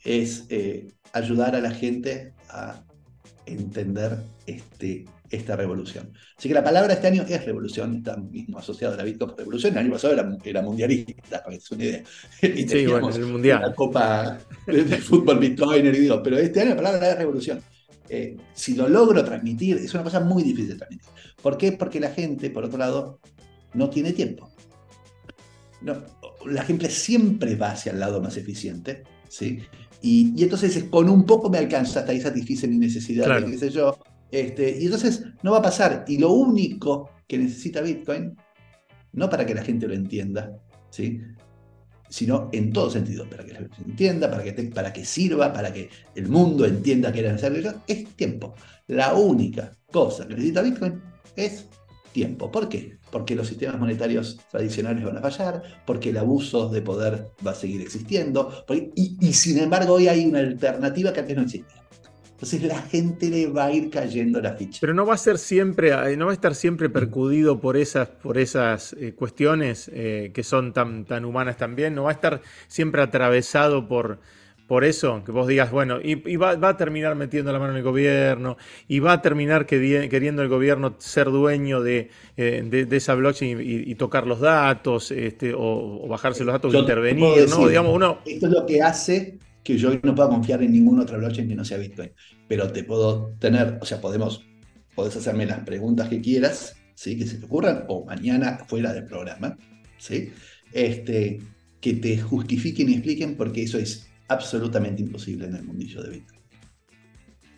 es 0.04 0.46
eh, 0.48 0.88
ayudar 1.12 1.54
a 1.54 1.60
la 1.60 1.70
gente 1.70 2.32
a 2.48 2.82
entender 3.48 4.18
este, 4.46 5.04
esta 5.30 5.56
revolución. 5.56 6.12
Así 6.36 6.48
que 6.48 6.54
la 6.54 6.64
palabra 6.64 6.94
este 6.94 7.06
año 7.08 7.24
es 7.28 7.44
revolución, 7.44 7.96
está 7.96 8.16
mismo 8.16 8.58
asociado 8.58 8.94
a 8.94 8.96
la 8.96 9.04
Bitcoin 9.04 9.36
revolución. 9.36 9.72
El 9.72 9.78
año 9.78 9.92
pasado 9.92 10.14
era, 10.44 10.62
mundialista, 10.62 11.42
para 11.42 11.50
que 11.50 11.56
es 11.56 11.70
una 11.70 11.84
idea. 11.84 12.02
Y 12.42 12.68
sí, 12.68 12.86
bueno, 12.86 13.08
el 13.10 13.26
mundial. 13.26 13.62
La 13.62 13.74
copa 13.74 14.38
de, 14.66 14.84
fútbol 14.98 15.38
Bitcoiner, 15.38 15.94
y 15.94 15.98
digo, 15.98 16.22
pero 16.22 16.38
este 16.38 16.60
año 16.60 16.70
la 16.70 16.76
palabra 16.76 17.10
es 17.10 17.18
revolución. 17.18 17.60
Eh, 18.08 18.36
si 18.54 18.74
lo 18.74 18.88
logro 18.88 19.22
transmitir, 19.24 19.76
es 19.76 19.92
una 19.92 20.02
cosa 20.02 20.20
muy 20.20 20.42
difícil 20.42 20.70
de 20.70 20.76
transmitir. 20.76 21.08
¿Por 21.42 21.58
qué? 21.58 21.72
Porque 21.72 22.00
la 22.00 22.10
gente, 22.10 22.50
por 22.50 22.64
otro 22.64 22.78
lado, 22.78 23.20
no 23.74 23.90
tiene 23.90 24.12
tiempo. 24.12 24.50
No, 25.82 26.02
la 26.46 26.62
gente 26.62 26.90
siempre 26.90 27.54
va 27.54 27.72
hacia 27.72 27.92
el 27.92 28.00
lado 28.00 28.20
más 28.20 28.36
eficiente, 28.36 29.04
¿sí? 29.28 29.60
Y, 30.00 30.42
entonces 30.42 30.84
con 30.84 31.08
un 31.08 31.24
poco 31.24 31.50
me 31.50 31.58
alcanza, 31.58 32.00
hasta 32.00 32.12
ahí 32.12 32.20
satisfice 32.20 32.68
mi 32.68 32.78
necesidad, 32.78 33.44
qué 33.44 33.58
sé 33.58 33.70
yo. 33.70 33.98
Este, 34.30 34.78
y 34.78 34.84
entonces 34.84 35.24
no 35.42 35.52
va 35.52 35.58
a 35.58 35.62
pasar. 35.62 36.04
Y 36.06 36.18
lo 36.18 36.32
único 36.32 37.10
que 37.26 37.38
necesita 37.38 37.80
Bitcoin, 37.80 38.36
no 39.12 39.28
para 39.28 39.44
que 39.44 39.54
la 39.54 39.62
gente 39.62 39.86
lo 39.86 39.94
entienda, 39.94 40.58
¿sí? 40.90 41.20
sino 42.08 42.48
en 42.52 42.72
todo 42.72 42.90
sentido, 42.90 43.28
para 43.28 43.44
que 43.44 43.52
la 43.52 43.58
gente 43.60 43.76
entienda, 43.84 44.30
para 44.30 44.42
que, 44.42 44.52
para 44.64 44.92
que 44.92 45.04
sirva, 45.04 45.52
para 45.52 45.72
que 45.72 45.90
el 46.14 46.28
mundo 46.28 46.64
entienda 46.64 47.12
que 47.12 47.20
era 47.20 47.32
necesario, 47.32 47.82
es 47.86 48.06
tiempo. 48.16 48.54
La 48.86 49.14
única 49.14 49.76
cosa 49.90 50.26
que 50.26 50.34
necesita 50.34 50.62
Bitcoin 50.62 51.02
es 51.36 51.66
tiempo. 52.18 52.50
¿Por 52.50 52.68
qué? 52.68 52.98
Porque 53.12 53.36
los 53.36 53.46
sistemas 53.46 53.78
monetarios 53.78 54.40
tradicionales 54.50 55.04
van 55.04 55.18
a 55.18 55.20
fallar, 55.20 55.62
porque 55.86 56.10
el 56.10 56.18
abuso 56.18 56.68
de 56.68 56.82
poder 56.82 57.28
va 57.46 57.52
a 57.52 57.54
seguir 57.54 57.80
existiendo, 57.80 58.64
y, 58.96 59.32
sin 59.32 59.58
embargo 59.58 59.94
hoy 59.94 60.08
hay 60.08 60.26
una 60.26 60.40
alternativa 60.40 61.12
que 61.12 61.20
antes 61.20 61.36
no 61.36 61.42
existía. 61.42 61.78
Entonces 62.32 62.62
la 62.64 62.82
gente 62.82 63.30
le 63.30 63.46
va 63.46 63.66
a 63.66 63.72
ir 63.72 63.88
cayendo 63.90 64.40
la 64.40 64.54
ficha. 64.54 64.78
Pero 64.80 64.94
no 64.94 65.06
va 65.06 65.14
a 65.14 65.18
ser 65.18 65.38
siempre, 65.38 65.90
eh, 65.90 66.16
no 66.16 66.26
va 66.26 66.32
a 66.32 66.34
estar 66.34 66.56
siempre 66.56 66.88
percudido 66.90 67.60
por 67.60 67.76
esas, 67.76 68.08
por 68.08 68.36
esas 68.36 68.94
eh, 68.94 69.14
cuestiones 69.14 69.88
eh, 69.94 70.32
que 70.34 70.42
son 70.42 70.72
tan, 70.72 71.04
tan 71.04 71.24
humanas 71.24 71.56
también, 71.56 71.94
no 71.94 72.04
va 72.04 72.10
a 72.10 72.14
estar 72.14 72.42
siempre 72.66 73.00
atravesado 73.02 73.86
por, 73.86 74.18
por 74.68 74.84
eso, 74.84 75.24
que 75.24 75.32
vos 75.32 75.48
digas, 75.48 75.70
bueno, 75.70 75.98
y, 76.00 76.36
va, 76.36 76.50
a 76.50 76.76
terminar 76.76 77.16
metiendo 77.16 77.50
la 77.52 77.58
mano 77.58 77.72
en 77.72 77.78
el 77.78 77.82
gobierno, 77.82 78.58
y 78.86 78.98
va 78.98 79.14
a 79.14 79.22
terminar 79.22 79.64
queriendo 79.64 80.42
el 80.42 80.48
gobierno 80.48 80.94
ser 80.98 81.30
dueño 81.30 81.80
de, 81.80 82.10
eh, 82.36 82.86
esa 82.90 83.14
blockchain 83.14 83.58
y, 83.62 83.94
tocar 83.94 84.26
los 84.26 84.40
datos, 84.40 85.10
este, 85.10 85.54
o, 85.56 86.06
bajarse 86.06 86.44
los 86.44 86.52
datos, 86.52 86.74
o 86.74 86.78
intervenir, 86.78 87.48
¿no? 87.48 87.66
Digamos, 87.66 87.96
uno... 87.96 88.18
Esto 88.26 88.46
es 88.46 88.52
lo 88.52 88.66
que 88.66 88.82
hace 88.82 89.38
que 89.64 89.78
yo 89.78 89.90
no 90.02 90.14
pueda 90.14 90.28
confiar 90.28 90.62
en 90.62 90.72
ninguna 90.72 91.02
otra 91.02 91.16
blockchain 91.16 91.48
que 91.48 91.54
no 91.54 91.64
sea 91.64 91.78
Bitcoin. 91.78 92.10
Pero 92.46 92.70
te 92.70 92.84
puedo 92.84 93.34
tener, 93.38 93.78
o 93.80 93.86
sea, 93.86 94.02
podemos, 94.02 94.44
podés 94.94 95.16
hacerme 95.16 95.46
las 95.46 95.60
preguntas 95.60 96.10
que 96.10 96.20
quieras, 96.20 96.76
¿sí? 96.94 97.18
Que 97.18 97.26
se 97.26 97.38
te 97.38 97.46
ocurran, 97.46 97.84
o 97.88 98.04
mañana 98.04 98.64
fuera 98.66 98.92
del 98.92 99.06
programa, 99.06 99.56
¿sí? 99.96 100.30
Este, 100.72 101.38
que 101.80 101.94
te 101.94 102.18
justifiquen 102.18 102.90
y 102.90 102.94
expliquen 102.94 103.36
porque 103.36 103.62
eso 103.62 103.78
es 103.78 104.07
absolutamente 104.28 105.02
imposible 105.02 105.46
en 105.46 105.56
el 105.56 105.64
mundillo 105.64 106.02
de 106.02 106.10
Bitcoin. 106.10 106.40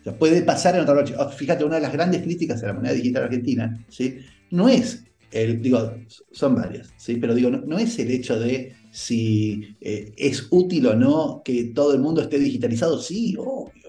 O 0.01 0.03
sea, 0.03 0.17
puede 0.17 0.41
pasar 0.41 0.75
en 0.75 0.81
otra 0.81 0.95
noche. 0.95 1.13
Oh, 1.17 1.29
fíjate, 1.29 1.63
una 1.63 1.75
de 1.75 1.81
las 1.81 1.93
grandes 1.93 2.23
críticas 2.23 2.63
a 2.63 2.67
la 2.67 2.73
moneda 2.73 2.93
digital 2.93 3.23
argentina, 3.23 3.85
¿sí? 3.87 4.19
No 4.49 4.67
es 4.67 5.03
el, 5.31 5.61
digo, 5.61 5.93
son 6.31 6.55
varias, 6.55 6.93
¿sí? 6.97 7.17
Pero 7.17 7.35
digo, 7.35 7.51
no, 7.51 7.77
es 7.77 7.99
el 7.99 8.09
hecho 8.09 8.39
de 8.39 8.73
si 8.91 9.75
eh, 9.79 10.11
es 10.17 10.47
útil 10.49 10.87
o 10.87 10.95
no 10.95 11.41
que 11.45 11.65
todo 11.65 11.93
el 11.93 12.01
mundo 12.01 12.21
esté 12.21 12.39
digitalizado. 12.39 12.99
Sí, 12.99 13.35
obvio. 13.37 13.80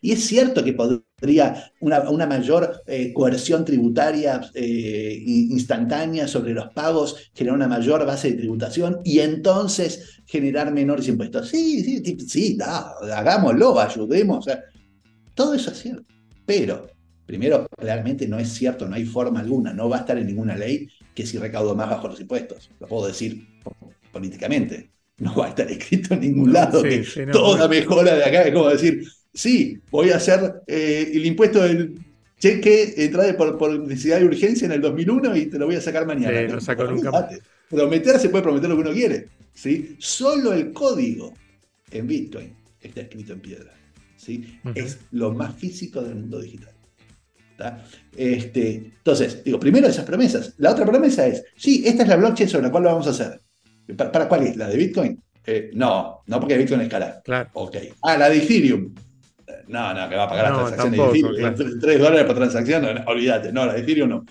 Y 0.00 0.12
es 0.12 0.26
cierto 0.26 0.62
que 0.64 0.72
podría 0.72 1.72
una, 1.80 2.26
mayor 2.26 2.82
eh, 2.86 3.12
coerción 3.12 3.64
tributaria 3.64 4.40
eh, 4.54 5.22
instantánea 5.26 6.28
sobre 6.28 6.52
los 6.52 6.68
pagos 6.70 7.30
generar 7.34 7.56
una 7.56 7.68
mayor 7.68 8.04
base 8.04 8.30
de 8.30 8.38
tributación 8.38 9.00
y 9.04 9.20
entonces 9.20 10.20
generar 10.26 10.72
menores 10.72 11.08
impuestos. 11.08 11.48
Sí, 11.48 11.82
sí, 11.82 12.18
sí, 12.26 12.58
hagámoslo, 12.60 13.78
ayudemos. 13.78 14.46
todo 15.34 15.54
eso 15.54 15.70
es 15.70 15.78
cierto. 15.78 16.04
Pero, 16.46 16.88
primero, 17.26 17.66
claramente 17.78 18.28
no 18.28 18.38
es 18.38 18.52
cierto, 18.52 18.88
no 18.88 18.96
hay 18.96 19.04
forma 19.04 19.40
alguna, 19.40 19.72
no 19.72 19.88
va 19.88 19.98
a 19.98 20.00
estar 20.00 20.18
en 20.18 20.26
ninguna 20.26 20.56
ley 20.56 20.88
que 21.14 21.26
si 21.26 21.38
recaudo 21.38 21.74
más 21.74 21.88
bajo 21.88 22.08
los 22.08 22.20
impuestos. 22.20 22.70
Lo 22.80 22.86
puedo 22.86 23.06
decir 23.06 23.46
políticamente. 24.12 24.90
No 25.16 25.34
va 25.36 25.46
a 25.46 25.48
estar 25.50 25.70
escrito 25.70 26.14
en 26.14 26.20
ningún 26.20 26.52
lado 26.52 26.82
que 26.82 27.04
toda 27.30 27.68
mejora 27.68 28.16
de 28.16 28.24
acá 28.24 28.42
es 28.42 28.52
como 28.52 28.68
decir, 28.68 29.04
sí, 29.34 29.78
voy 29.90 30.10
a 30.10 30.16
hacer 30.16 30.62
eh, 30.66 31.10
el 31.12 31.26
impuesto 31.26 31.62
del 31.62 31.98
cheque, 32.38 32.94
entrada 32.96 33.36
por, 33.36 33.58
por, 33.58 33.78
necesidad 33.80 34.20
de 34.20 34.26
urgencia 34.26 34.66
en 34.66 34.72
el 34.72 34.80
2001 34.80 35.36
y 35.36 35.46
te 35.46 35.58
lo 35.58 35.66
voy 35.66 35.76
a 35.76 35.80
sacar 35.80 36.06
mañana. 36.06 36.40
Sí, 36.40 36.52
no 36.52 36.60
saco 36.60 36.84
nunca. 36.84 37.28
Prometer 37.68 38.18
se 38.18 38.28
puede 38.28 38.42
prometer 38.42 38.68
lo 38.68 38.76
que 38.76 38.82
uno 38.82 38.92
quiere. 38.92 39.28
¿sí? 39.52 39.96
Solo 39.98 40.52
el 40.52 40.72
código 40.72 41.34
en 41.90 42.06
Bitcoin 42.06 42.54
está 42.80 43.02
escrito 43.02 43.32
en 43.32 43.40
piedra. 43.40 43.72
¿sí? 44.16 44.60
Es 44.74 44.98
lo 45.10 45.32
más 45.32 45.54
físico 45.56 46.02
del 46.02 46.16
mundo 46.16 46.40
digital. 46.40 46.74
Este, 48.16 48.76
entonces, 48.76 49.42
digo, 49.44 49.58
primero 49.58 49.86
esas 49.86 50.04
promesas. 50.04 50.54
La 50.58 50.72
otra 50.72 50.84
promesa 50.86 51.26
es, 51.26 51.44
sí, 51.56 51.82
esta 51.86 52.02
es 52.02 52.08
la 52.08 52.16
blockchain 52.16 52.48
sobre 52.48 52.64
la 52.64 52.70
cual 52.70 52.84
lo 52.84 52.90
vamos 52.90 53.06
a 53.06 53.10
hacer. 53.10 53.40
¿Para, 53.96 54.28
cuál 54.28 54.46
es? 54.46 54.56
¿La 54.56 54.68
de 54.68 54.76
Bitcoin? 54.76 55.22
Eh, 55.46 55.70
no, 55.74 56.22
no 56.26 56.40
porque 56.40 56.56
Bitcoin 56.56 56.80
es 56.82 56.88
cara. 56.88 57.20
Claro. 57.24 57.50
Ok. 57.54 57.76
Ah, 58.02 58.16
la 58.16 58.30
de 58.30 58.38
Ethereum. 58.38 58.94
No, 59.68 59.94
no, 59.94 60.08
que 60.08 60.16
va 60.16 60.24
a 60.24 60.28
pagar 60.28 60.52
las 60.52 60.74
transacciones 60.74 61.12
de 61.12 61.18
Ethereum. 61.18 61.80
3 61.80 61.98
dólares 61.98 62.24
por 62.24 62.34
transacción, 62.36 62.86
olvídate. 63.06 63.52
No, 63.52 63.66
la 63.66 63.74
de 63.74 63.80
Ethereum 63.80 64.08
no. 64.08 64.24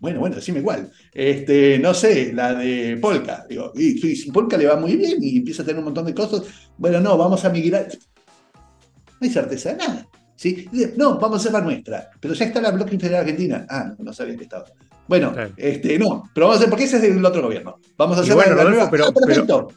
Bueno, 0.00 0.20
bueno, 0.20 0.36
decime 0.36 0.60
igual. 0.60 0.90
Este, 1.12 1.78
no 1.78 1.92
sé, 1.92 2.32
la 2.32 2.54
de 2.54 2.98
Polka. 3.00 3.44
Digo, 3.48 3.72
y, 3.74 3.98
si 3.98 4.30
Polka 4.30 4.56
le 4.56 4.66
va 4.66 4.76
muy 4.76 4.96
bien 4.96 5.18
y 5.20 5.38
empieza 5.38 5.62
a 5.62 5.66
tener 5.66 5.80
un 5.80 5.86
montón 5.86 6.06
de 6.06 6.14
costos, 6.14 6.46
bueno, 6.76 7.00
no, 7.00 7.16
vamos 7.16 7.44
a 7.44 7.50
migrar. 7.50 7.88
No 7.88 9.18
hay 9.20 9.30
certeza 9.30 9.70
de 9.70 9.76
nada. 9.76 10.08
¿sí? 10.38 10.68
No, 10.96 11.18
vamos 11.18 11.38
a 11.38 11.40
hacer 11.40 11.52
la 11.52 11.60
nuestra. 11.60 12.10
Pero 12.20 12.34
ya 12.34 12.46
está 12.46 12.60
la 12.60 12.70
blockchain 12.70 13.00
federal 13.00 13.20
argentina. 13.22 13.66
Ah, 13.68 13.92
no, 13.98 14.12
sabía 14.12 14.36
que 14.36 14.44
estaba. 14.44 14.64
Bueno, 15.08 15.34
este, 15.56 15.98
no, 15.98 16.30
pero 16.32 16.46
vamos 16.46 16.56
a 16.56 16.58
hacer, 16.60 16.70
porque 16.70 16.84
ese 16.84 16.96
es 16.96 17.02
del 17.02 17.24
otro 17.24 17.42
gobierno. 17.42 17.78
Vamos 17.96 18.18
a 18.18 18.20
hacer 18.20 18.34
bueno, 18.34 18.54
la, 18.54 18.64
nueva. 18.64 18.90
Pero, 18.90 19.06
ah, 19.06 19.12
perfecto. 19.12 19.68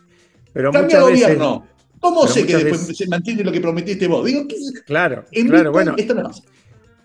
Pero, 0.54 0.72
Cambia 0.72 1.02
gobierno. 1.02 1.66
¿Cómo 2.02 2.28
sé 2.28 2.46
que 2.46 2.58
después 2.58 2.98
se 2.98 3.08
mantiene 3.08 3.44
lo 3.44 3.52
que 3.52 3.62
prometiste 3.62 4.08
vos? 4.08 4.26
Digo, 4.26 4.46
claro, 4.86 5.24
claro, 5.32 5.72
bueno. 5.72 5.94
Esto 5.98 6.16
no 6.16 6.24
pasa. 6.24 6.44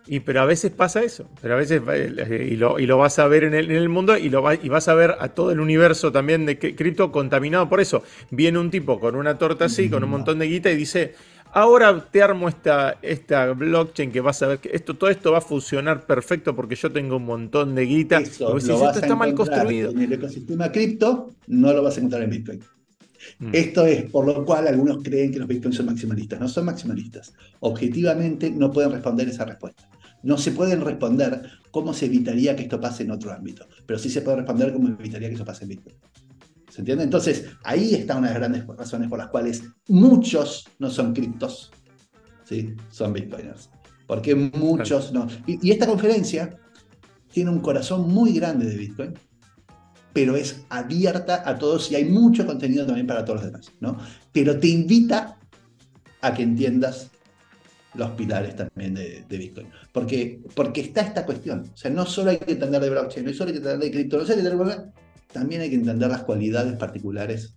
Y 0.08 0.20
pero 0.20 0.40
a 0.40 0.44
veces 0.44 0.70
pasa 0.70 1.02
eso, 1.02 1.28
pero 1.42 1.54
a 1.54 1.56
veces 1.56 1.82
eh, 1.88 2.48
y 2.52 2.56
lo, 2.56 2.78
y 2.78 2.86
lo 2.86 2.96
vas 2.96 3.18
a 3.18 3.26
ver 3.26 3.42
en 3.42 3.54
el, 3.54 3.70
en 3.70 3.76
el 3.76 3.88
mundo 3.88 4.16
y 4.16 4.28
lo 4.28 4.52
y 4.52 4.68
vas 4.68 4.86
a 4.86 4.94
ver 4.94 5.16
a 5.18 5.28
todo 5.30 5.50
el 5.50 5.58
universo 5.58 6.12
también 6.12 6.46
de 6.46 6.58
cripto 6.58 7.10
contaminado 7.10 7.68
por 7.68 7.80
eso. 7.80 8.04
Viene 8.30 8.58
un 8.58 8.70
tipo 8.70 9.00
con 9.00 9.16
una 9.16 9.36
torta 9.36 9.64
así, 9.64 9.90
con 9.90 10.04
un 10.04 10.10
montón 10.10 10.38
de 10.38 10.46
guita 10.46 10.70
y 10.70 10.76
dice, 10.76 11.14
ahora 11.52 12.08
te 12.08 12.22
armo 12.22 12.48
esta, 12.48 12.98
esta 13.02 13.52
blockchain 13.52 14.12
que 14.12 14.20
vas 14.20 14.40
a 14.42 14.46
ver 14.46 14.58
que 14.60 14.70
esto, 14.72 14.94
todo 14.94 15.10
esto 15.10 15.32
va 15.32 15.38
a 15.38 15.42
funcionar 15.42 16.06
perfecto 16.06 16.54
porque 16.54 16.76
yo 16.76 16.92
tengo 16.92 17.16
un 17.16 17.24
montón 17.24 17.74
de 17.74 17.84
guita. 17.84 18.18
Eso, 18.18 18.56
esto 18.56 18.90
está 19.00 19.16
mal 19.16 19.34
construido. 19.34 19.90
En 19.90 20.02
el 20.02 20.12
ecosistema 20.12 20.70
cripto 20.70 21.32
no 21.48 21.72
lo 21.72 21.82
vas 21.82 21.96
a 21.96 21.98
encontrar 21.98 22.22
en 22.22 22.30
Bitcoin. 22.30 22.75
Mm. 23.38 23.50
Esto 23.52 23.86
es 23.86 24.10
por 24.10 24.26
lo 24.26 24.44
cual 24.44 24.68
algunos 24.68 25.02
creen 25.02 25.32
que 25.32 25.38
los 25.38 25.48
bitcoins 25.48 25.76
son 25.76 25.86
maximalistas. 25.86 26.40
No 26.40 26.48
son 26.48 26.64
maximalistas. 26.64 27.32
Objetivamente 27.60 28.50
no 28.50 28.70
pueden 28.70 28.92
responder 28.92 29.28
esa 29.28 29.44
respuesta. 29.44 29.88
No 30.22 30.38
se 30.38 30.52
pueden 30.52 30.80
responder 30.80 31.48
cómo 31.70 31.92
se 31.92 32.06
evitaría 32.06 32.56
que 32.56 32.62
esto 32.62 32.80
pase 32.80 33.04
en 33.04 33.10
otro 33.10 33.32
ámbito, 33.32 33.66
pero 33.84 33.98
sí 33.98 34.10
se 34.10 34.22
puede 34.22 34.38
responder 34.38 34.72
cómo 34.72 34.88
evitaría 34.88 35.28
que 35.28 35.34
eso 35.34 35.44
pase 35.44 35.64
en 35.64 35.68
Bitcoin. 35.70 35.96
¿Se 36.70 36.82
entiende? 36.82 37.04
Entonces, 37.04 37.46
ahí 37.64 37.94
está 37.94 38.16
una 38.16 38.28
de 38.28 38.34
las 38.34 38.40
grandes 38.40 38.66
razones 38.66 39.08
por 39.08 39.18
las 39.18 39.28
cuales 39.28 39.62
muchos 39.88 40.66
no 40.78 40.90
son 40.90 41.14
criptos, 41.14 41.70
¿sí? 42.44 42.74
son 42.90 43.12
bitcoiners. 43.12 43.70
Porque 44.06 44.34
muchos 44.34 45.12
no. 45.12 45.26
Y, 45.46 45.70
esta 45.70 45.86
conferencia 45.86 46.58
tiene 47.32 47.50
un 47.50 47.60
corazón 47.60 48.08
muy 48.12 48.32
grande 48.34 48.66
de 48.66 48.76
Bitcoin, 48.76 49.14
pero 50.16 50.34
es 50.34 50.64
abierta 50.70 51.42
a 51.44 51.58
todos 51.58 51.92
y 51.92 51.94
hay 51.94 52.06
mucho 52.06 52.46
contenido 52.46 52.86
también 52.86 53.06
para 53.06 53.22
todos 53.22 53.42
los 53.42 53.52
demás, 53.52 53.70
¿no? 53.80 53.98
Pero 54.32 54.58
te 54.58 54.68
invita 54.68 55.38
a 56.22 56.32
que 56.32 56.42
entiendas 56.42 57.10
los 57.92 58.12
pilares 58.12 58.56
también 58.56 58.94
de, 58.94 59.26
Bitcoin. 59.28 59.66
Porque, 59.92 60.40
porque 60.54 60.80
está 60.80 61.02
esta 61.02 61.26
cuestión. 61.26 61.70
O 61.70 61.76
sea, 61.76 61.90
no 61.90 62.06
solo 62.06 62.30
hay 62.30 62.38
que 62.38 62.52
entender 62.52 62.80
de 62.80 62.88
blockchain, 62.88 63.26
no 63.26 63.32
solo 63.34 63.48
hay 63.48 63.52
que 63.52 63.58
entender 63.58 63.78
de 63.78 63.90
cripto, 63.90 64.16
no 64.16 64.22
solo 64.22 64.38
hay 64.38 64.42
que 64.42 64.48
entender 64.48 64.92
también 65.34 65.60
hay 65.60 65.68
que 65.68 65.76
entender 65.76 66.08
las 66.08 66.22
cualidades 66.22 66.78
particulares 66.78 67.54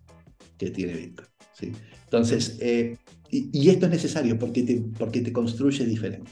que 0.58 0.68
tiene 0.68 0.92
Bitcoin. 0.92 1.28
¿sí? 1.58 1.72
Entonces, 2.04 2.58
eh, 2.60 2.98
y, 3.30 3.70
esto 3.70 3.86
es 3.86 3.92
necesario 3.92 4.38
porque 4.38 4.64
te, 4.64 4.82
porque 4.98 5.22
te 5.22 5.32
construye 5.32 5.86
diferente. 5.86 6.30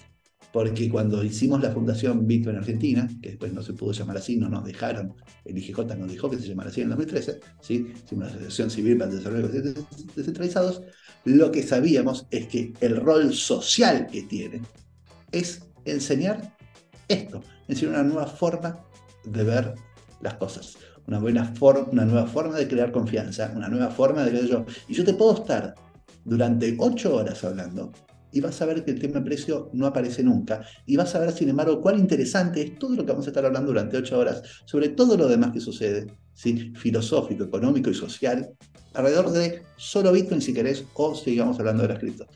Porque 0.59 0.90
cuando 0.90 1.23
hicimos 1.23 1.62
la 1.62 1.71
fundación 1.71 2.27
Bitcoin 2.27 2.57
Argentina, 2.57 3.09
que 3.23 3.29
después 3.29 3.53
no 3.53 3.62
se 3.62 3.75
pudo 3.75 3.92
llamar 3.92 4.16
así, 4.16 4.37
no 4.37 4.49
nos 4.49 4.64
dejaron, 4.64 5.14
el 5.44 5.57
IGJ 5.57 5.94
nos 5.97 6.11
dijo 6.11 6.29
que 6.29 6.37
se 6.37 6.49
llamara 6.49 6.68
así 6.68 6.81
en 6.81 6.88
2013, 6.88 7.38
¿sí? 7.61 7.92
una 8.11 8.27
asociación 8.27 8.68
civil 8.68 8.99
para 8.99 9.09
el 9.09 9.18
desarrollo 9.18 9.47
de 9.47 9.73
descentralizados, 10.16 10.83
lo 11.23 11.53
que 11.53 11.62
sabíamos 11.62 12.27
es 12.33 12.49
que 12.49 12.73
el 12.81 12.97
rol 12.97 13.33
social 13.35 14.09
que 14.09 14.23
tiene 14.23 14.62
es 15.31 15.62
enseñar 15.85 16.57
esto, 17.07 17.40
enseñar 17.68 17.94
una 17.94 18.03
nueva 18.03 18.27
forma 18.27 18.81
de 19.27 19.44
ver 19.44 19.75
las 20.23 20.35
cosas, 20.35 20.77
una, 21.07 21.21
buena 21.21 21.44
forma, 21.55 21.87
una 21.92 22.05
nueva 22.05 22.27
forma 22.27 22.57
de 22.57 22.66
crear 22.66 22.90
confianza, 22.90 23.53
una 23.55 23.68
nueva 23.68 23.90
forma 23.90 24.25
de 24.25 24.33
ver 24.33 24.49
yo. 24.49 24.66
Y 24.88 24.94
yo 24.94 25.05
te 25.05 25.14
puedo 25.14 25.35
estar 25.35 25.77
durante 26.25 26.75
ocho 26.81 27.14
horas 27.14 27.44
hablando 27.44 27.92
y 28.33 28.41
vas 28.41 28.61
a 28.61 28.67
ver 28.67 28.85
que 28.85 28.91
el 28.91 29.01
tema 29.01 29.21
de 29.21 29.27
precio 29.27 29.71
no 29.73 29.87
aparece 29.87 30.23
nunca. 30.23 30.64
Y 30.87 30.97
vas 30.97 31.14
a 31.14 31.19
ver, 31.19 31.33
sin 31.33 31.49
embargo, 31.49 31.81
cuán 31.81 31.99
interesante 31.99 32.62
es 32.62 32.79
todo 32.79 32.95
lo 32.95 33.05
que 33.05 33.12
vamos 33.12 33.27
a 33.27 33.31
estar 33.31 33.45
hablando 33.45 33.69
durante 33.69 33.97
ocho 33.97 34.19
horas, 34.19 34.43
sobre 34.64 34.91
todo 34.91 35.17
lo 35.17 35.29
demás 35.29 35.53
que 35.53 35.61
sucede, 35.61 36.07
¿sí? 36.35 36.73
filosófico, 36.77 37.45
económico 37.45 37.91
y 37.91 37.95
social, 37.95 38.51
alrededor 38.95 39.31
de 39.31 39.62
solo 39.77 40.12
Bitcoin 40.12 40.43
si 40.43 40.53
querés, 40.53 40.85
o 40.95 41.14
sigamos 41.14 41.59
hablando 41.59 41.83
de 41.83 41.88
las 41.88 41.99
criptos. 41.99 42.27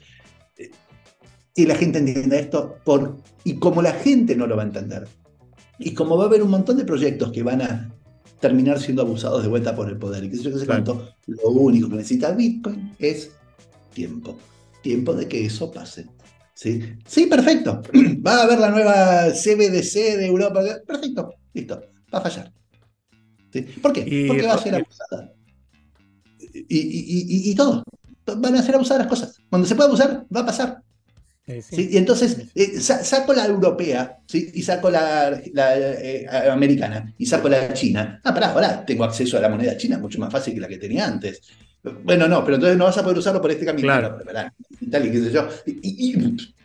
Y 1.55 1.67
la 1.67 1.75
gente 1.75 1.99
entienda 1.99 2.39
esto, 2.39 2.77
por, 2.85 3.19
y 3.45 3.57
como 3.57 3.83
la 3.83 3.93
gente 3.93 4.35
no 4.35 4.47
lo 4.47 4.57
va 4.57 4.63
a 4.63 4.67
entender, 4.67 5.07
y 5.79 5.93
como 5.93 6.17
va 6.17 6.25
a 6.25 6.27
haber 6.29 6.43
un 6.43 6.51
montón 6.51 6.77
de 6.79 6.85
proyectos 6.85 7.33
que 7.33 7.43
van 7.43 7.61
a 7.61 7.93
terminar 8.41 8.81
siendo 8.81 9.03
abusados 9.03 9.43
de 9.43 9.49
vuelta 9.49 9.77
por 9.77 9.89
el 9.89 9.99
poder, 9.99 10.25
y 10.25 10.31
que 10.31 10.37
se 10.37 10.51
lo 10.51 11.49
único 11.51 11.89
que 11.89 11.97
necesita 11.97 12.33
Bitcoin 12.33 12.93
es 12.99 13.31
tiempo. 13.93 14.39
Tiempo 14.83 15.15
de 15.15 15.29
que 15.29 15.47
eso 15.47 15.71
pase. 15.71 16.07
¿Sí? 16.55 16.81
sí, 17.07 17.27
perfecto. 17.27 17.83
Va 18.27 18.41
a 18.41 18.43
haber 18.43 18.59
la 18.59 18.71
nueva 18.71 19.31
CBDC 19.31 20.19
de 20.19 20.27
Europa. 20.27 20.63
Perfecto, 20.87 21.35
listo. 21.55 21.81
Va 22.13 22.19
a 22.19 22.23
fallar. 22.23 22.53
¿Sí? 23.53 23.63
¿Por 23.63 23.93
qué? 23.93 24.27
Porque 24.29 24.47
va 24.47 24.55
a 24.55 24.59
ser 24.59 24.75
abusada 24.75 25.33
y, 26.53 27.51
y, 27.51 27.55
todo. 27.55 27.85
Van 28.37 28.57
a 28.57 28.63
ser 28.63 28.75
abusadas 28.75 29.01
las 29.01 29.09
cosas. 29.09 29.41
Cuando 29.49 29.67
se 29.67 29.75
pueda 29.75 29.89
abusar, 29.89 30.27
va 30.35 30.41
a 30.41 30.47
pasar. 30.47 30.83
Y 31.73 31.97
entonces 31.97 32.39
eh, 32.55 32.81
saco 32.81 33.33
la 33.33 33.47
europea 33.47 34.19
¿sí? 34.29 34.53
y 34.55 34.63
saco 34.63 34.89
la, 34.91 35.43
eh, 35.45 36.25
americana 36.51 37.13
y 37.19 37.27
saco 37.27 37.49
la 37.49 37.73
china. 37.75 38.21
Ah, 38.23 38.33
pará, 38.33 38.55
pará, 38.55 38.87
tengo 38.87 39.03
acceso 39.05 39.37
a 39.37 39.41
la 39.41 39.49
moneda 39.49 39.77
china 39.77 39.99
mucho 39.99 40.21
más 40.21 40.33
fácil 40.33 40.55
que 40.55 40.61
la 40.61 40.69
que 40.69 40.79
tenía 40.79 41.07
antes. 41.07 41.41
Bueno, 42.05 42.29
no, 42.29 42.45
pero 42.45 42.57
entonces 42.57 42.79
no 42.79 42.85
vas 42.85 42.97
a 42.99 43.03
poder 43.03 43.19
usarlo 43.19 43.41
por 43.41 43.51
este 43.51 43.65
camino. 43.65 43.87
Claro. 43.87 44.19
y 44.81 44.87
tal, 44.89 45.07
y 45.07 45.11
qué 45.11 45.21
sé 45.21 45.33
yo. 45.33 45.49
Y, 45.67 46.15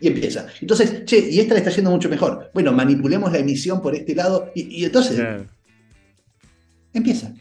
empieza. 0.01 0.47
Entonces, 0.61 1.05
che, 1.05 1.17
y 1.17 1.39
esta 1.39 1.55
le 1.55 1.61
está 1.61 1.71
yendo 1.71 1.89
mucho 1.89 2.09
mejor. 2.09 2.51
Bueno, 2.53 2.71
manipulemos 2.71 3.31
la 3.31 3.39
emisión 3.39 3.81
por 3.81 3.95
este 3.95 4.13
lado 4.13 4.51
y, 4.53 4.85
entonces 4.85 5.19
empieza. 6.93 7.33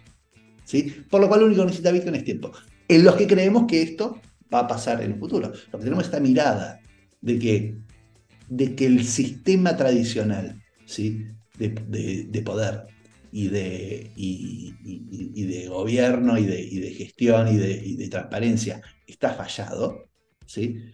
Por 1.11 1.21
lo 1.21 1.29
cual 1.29 1.41
lo 1.41 1.47
único 1.47 1.63
que 1.63 1.67
necesita 1.67 1.93
Bitcoin 1.93 2.15
es 2.15 2.25
tiempo. 2.25 2.53
En 2.89 3.05
los 3.05 3.15
que 3.15 3.27
creemos 3.27 3.67
que 3.67 3.83
esto 3.83 4.21
va 4.53 4.61
a 4.61 4.67
pasar 4.67 5.03
en 5.03 5.13
el 5.13 5.19
futuro. 5.19 5.53
Porque 5.71 5.85
tenemos 5.85 6.05
esta 6.05 6.21
mirada 6.21 6.81
de 7.21 7.39
que, 7.39 7.77
de 8.49 8.75
que 8.75 8.87
el 8.87 9.05
sistema 9.05 9.77
tradicional 9.77 10.63
¿sí? 10.87 11.27
de, 11.59 12.43
poder 12.45 12.85
y 13.37 13.49
de, 13.49 14.13
y, 14.17 15.45
de 15.45 15.69
gobierno 15.69 16.39
y 16.39 16.47
de, 16.47 16.57
de 16.57 16.91
gestión 16.97 17.49
y 17.49 17.59
de, 17.59 18.09
transparencia 18.09 18.81
está 19.07 19.35
fallado, 19.35 20.09
¿sí? 20.47 20.91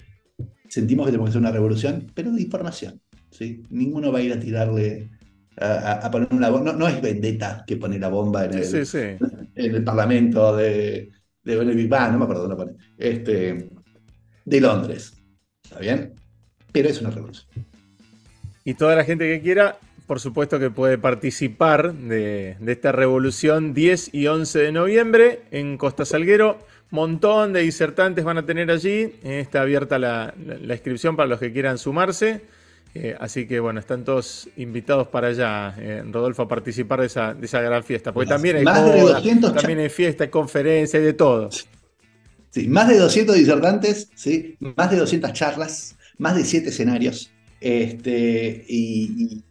sentimos 0.68 1.07
que 1.07 1.12
tenemos 1.12 1.28
que 1.28 1.31
hacer 1.31 1.40
una 1.40 1.52
revolución, 1.52 2.11
pero 2.12 2.33
de 2.33 2.42
información. 2.42 3.00
¿sí? 3.31 3.62
Ninguno 3.70 4.11
va 4.11 4.18
a 4.18 4.22
ir 4.22 4.33
a 4.33 4.40
tirarle 4.40 5.09
a, 5.57 6.11
poner 6.11 6.35
una 6.35 6.50
bomba. 6.50 6.72
No, 6.72 6.88
es 6.88 7.00
vendetta 7.00 7.62
que 7.64 7.76
pone 7.76 7.96
la 8.00 8.09
bomba 8.09 8.44
en 8.46 8.55
el, 8.55 8.87
En 9.55 9.74
el 9.76 9.85
Parlamento 9.85 10.57
de, 10.57 11.12
de, 11.44 11.64
no 11.64 12.18
me 12.18 12.24
acuerdo 12.24 12.48
dónde 12.48 12.57
pone. 12.57 12.72
Este, 12.98 13.70
de 14.44 14.61
Londres. 14.61 15.12
¿Está 15.62 15.78
bien? 15.78 16.12
Pero 16.72 16.88
es 16.88 17.00
una 17.00 17.11
revolución. 17.11 17.46
Y 18.64 18.74
toda 18.74 18.96
la 18.96 19.05
gente 19.05 19.28
que 19.28 19.40
quiera, 19.40 19.78
por 20.06 20.20
supuesto 20.20 20.58
que 20.58 20.70
puede 20.70 20.98
participar 20.98 21.94
de, 21.94 22.56
esta 22.66 22.92
revolución 22.92 23.74
10 23.74 24.14
y 24.14 24.26
11 24.26 24.58
de 24.58 24.72
noviembre 24.72 25.42
en 25.50 25.76
Costa 25.78 26.04
Salguero. 26.04 26.58
Montón 26.90 27.54
de 27.54 27.60
disertantes 27.60 28.24
van 28.24 28.38
a 28.38 28.44
tener 28.44 28.70
allí. 28.70 29.14
Está 29.22 29.62
abierta 29.62 29.98
la 29.98 30.34
inscripción 30.68 31.16
para 31.16 31.28
los 31.28 31.40
que 31.40 31.52
quieran 31.52 31.78
sumarse. 31.78 32.42
Eh, 32.94 33.16
así 33.18 33.46
que 33.46 33.58
bueno, 33.58 33.80
están 33.80 34.04
todos 34.04 34.48
invitados 34.56 35.08
para 35.08 35.28
allá, 35.28 35.74
eh, 35.78 36.02
Rodolfo, 36.10 36.42
a 36.42 36.48
participar 36.48 37.00
de 37.00 37.06
esa, 37.06 37.32
de 37.32 37.46
esa 37.46 37.60
gran 37.62 37.82
fiesta. 37.82 38.12
Porque 38.12 38.28
también 38.28 38.56
hay, 38.56 38.64
más 38.64 38.84
de 38.84 39.00
200 39.00 39.54
también 39.54 39.78
hay 39.78 39.88
fiesta, 39.88 40.24
hay 40.24 40.30
conferencia, 40.30 40.98
hay 40.98 41.06
de 41.06 41.12
todo. 41.14 41.48
Sí, 42.50 42.68
más 42.68 42.88
de 42.88 42.98
200 42.98 43.34
disertantes, 43.34 44.10
¿sí? 44.14 44.56
más 44.60 44.90
de 44.90 44.98
200 44.98 45.32
charlas, 45.32 45.96
más 46.18 46.36
de 46.36 46.44
siete 46.44 46.68
escenarios. 46.68 47.30
Este, 47.60 48.66
y, 48.68 49.42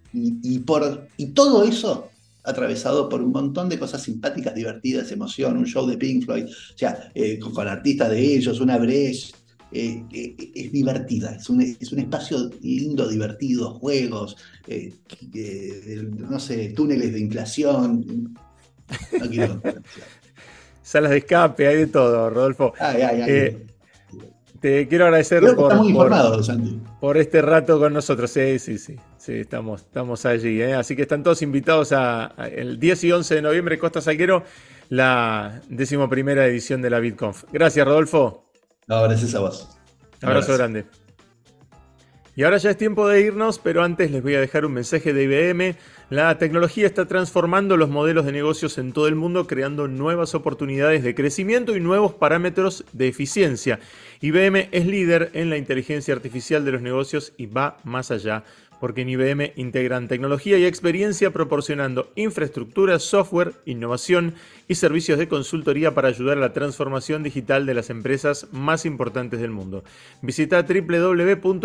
por, 0.65 1.08
y 1.17 1.28
todo 1.28 1.63
eso 1.63 2.12
atravesado 2.43 3.08
por 3.08 3.21
un 3.21 3.32
montón 3.32 3.69
de 3.69 3.78
cosas 3.78 4.02
simpáticas, 4.02 4.56
divertidas, 4.56 5.12
emoción, 5.12 5.58
un 5.58 5.65
show 5.65 5.86
de 5.86 5.97
Pink 5.97 6.26
Floyd, 6.26 6.45
o 6.45 6.78
sea, 6.78 7.12
eh, 7.13 7.39
con, 7.39 7.67
artistas 7.67 8.10
de 8.10 8.19
ellos, 8.19 8.60
una 8.60 8.78
brecha. 8.78 9.36
Eh, 9.74 10.04
eh, 10.12 10.36
es 10.54 10.71
divertida, 10.74 11.34
es 11.34 11.50
un, 11.50 11.62
es 11.62 11.91
un, 11.93 12.00
espacio 12.00 12.50
lindo, 12.62 13.08
divertido, 13.08 13.76
juegos, 13.76 14.36
no 14.67 16.39
sé, 16.41 16.74
túneles 16.76 17.13
de 17.13 17.19
inflación. 17.21 18.34
No 19.17 19.30
quiero 19.30 19.62
Salas 20.84 21.12
de 21.12 21.19
escape, 21.19 21.67
hay 21.67 21.78
de 21.78 21.88
todo, 21.88 22.30
Rodolfo. 22.30 22.74
Ay, 22.80 23.02
ay, 23.02 23.21
ay. 23.21 23.58
Te 24.60 24.89
quiero 24.89 25.06
agradecer 25.06 25.41
por, 25.56 25.74
por, 27.00 27.17
este 27.17 27.41
rato 27.41 27.80
con 27.80 27.93
nosotros. 27.93 28.30
Sí, 28.30 28.60
sí, 28.60 28.78
sí. 28.78 28.97
Sí, 29.21 29.34
estamos, 29.34 29.81
estamos 29.81 30.25
allí. 30.25 30.63
¿eh? 30.63 30.73
Así 30.73 30.95
que 30.95 31.03
están 31.03 31.21
todos 31.21 31.43
invitados 31.43 31.91
a, 31.91 32.34
el 32.51 32.79
10 32.79 33.03
y 33.03 33.12
11 33.12 33.36
de 33.36 33.41
noviembre, 33.43 33.77
Costa 33.77 34.01
Salguero, 34.01 34.43
la 34.89 35.62
decimoprimera 35.69 36.47
edición 36.47 36.81
de 36.81 36.89
la 36.89 36.99
BitConf. 36.99 37.43
Gracias, 37.53 37.86
Rodolfo. 37.86 38.49
No, 38.88 39.03
gracias 39.03 39.36
a 39.36 39.41
vos. 39.41 39.77
Abrazo 40.23 40.57
grande. 40.57 40.86
Y 42.36 42.41
ahora 42.41 42.57
ya 42.57 42.71
es 42.71 42.77
tiempo 42.77 43.07
de 43.07 43.21
irnos, 43.21 43.60
pero 43.60 43.84
antes 43.84 44.10
les 44.10 44.23
voy 44.23 44.34
a 44.34 44.39
dejar 44.39 44.65
un 44.65 44.73
mensaje 44.73 45.13
de 45.13 45.23
IBM. 45.23 45.75
La 46.10 46.39
tecnología 46.39 46.88
está 46.88 47.05
transformando 47.05 47.77
los 47.77 47.89
modelos 47.89 48.25
de 48.25 48.31
negocios 48.31 48.79
en 48.79 48.91
todo 48.91 49.07
el 49.07 49.15
mundo, 49.15 49.45
creando 49.45 49.88
nuevas 49.88 50.34
oportunidades 50.34 51.03
de 51.03 51.13
crecimiento 51.13 51.75
y 51.75 51.79
nuevos 51.79 52.15
parámetros 52.15 52.86
de 52.91 53.07
eficiencia. 53.07 53.79
IBM 54.19 54.69
es 54.71 54.88
líder 54.88 55.29
en 55.34 55.51
la 55.51 55.57
inteligencia 55.57 56.15
artificial 56.15 56.65
de 56.65 56.71
los 56.71 56.81
negocios 56.81 57.34
y 57.38 57.45
va 57.45 57.77
más 57.84 58.10
allá 58.10 58.45
porque 58.81 59.03
en 59.03 59.09
IBM 59.09 59.53
integran 59.55 60.07
tecnología 60.07 60.57
y 60.57 60.65
experiencia 60.65 61.29
proporcionando 61.29 62.11
infraestructura, 62.15 62.97
software, 62.97 63.53
innovación 63.65 64.33
y 64.67 64.73
servicios 64.75 65.19
de 65.19 65.27
consultoría 65.27 65.93
para 65.93 66.07
ayudar 66.07 66.39
a 66.39 66.41
la 66.41 66.51
transformación 66.51 67.21
digital 67.21 67.67
de 67.67 67.75
las 67.75 67.91
empresas 67.91 68.47
más 68.51 68.87
importantes 68.87 69.39
del 69.39 69.51
mundo. 69.51 69.83
Visita 70.23 70.63
www.ibm.cl 70.63 71.63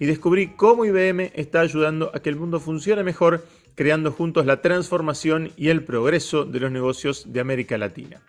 y 0.00 0.06
descubrí 0.06 0.48
cómo 0.56 0.86
IBM 0.86 1.32
está 1.34 1.60
ayudando 1.60 2.10
a 2.14 2.20
que 2.20 2.30
el 2.30 2.36
mundo 2.36 2.60
funcione 2.60 3.04
mejor, 3.04 3.44
creando 3.74 4.10
juntos 4.10 4.46
la 4.46 4.62
transformación 4.62 5.52
y 5.58 5.68
el 5.68 5.84
progreso 5.84 6.46
de 6.46 6.60
los 6.60 6.72
negocios 6.72 7.30
de 7.30 7.40
América 7.40 7.76
Latina. 7.76 8.22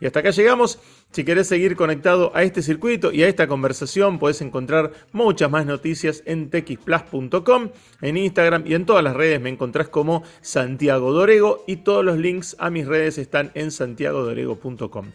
Y 0.00 0.06
hasta 0.06 0.20
acá 0.20 0.30
llegamos. 0.30 0.78
Si 1.12 1.24
querés 1.24 1.48
seguir 1.48 1.76
conectado 1.76 2.32
a 2.34 2.42
este 2.42 2.62
circuito 2.62 3.12
y 3.12 3.22
a 3.22 3.28
esta 3.28 3.46
conversación, 3.46 4.18
puedes 4.18 4.40
encontrar 4.40 4.92
muchas 5.12 5.50
más 5.50 5.66
noticias 5.66 6.22
en 6.24 6.50
texplus.com, 6.50 7.70
en 8.00 8.16
Instagram 8.16 8.64
y 8.66 8.74
en 8.74 8.86
todas 8.86 9.04
las 9.04 9.14
redes 9.14 9.40
me 9.40 9.50
encontrás 9.50 9.88
como 9.88 10.22
Santiago 10.40 11.12
Dorego 11.12 11.64
y 11.66 11.76
todos 11.76 12.04
los 12.04 12.16
links 12.16 12.56
a 12.58 12.70
mis 12.70 12.86
redes 12.86 13.18
están 13.18 13.50
en 13.54 13.70
santiagodorego.com. 13.70 15.06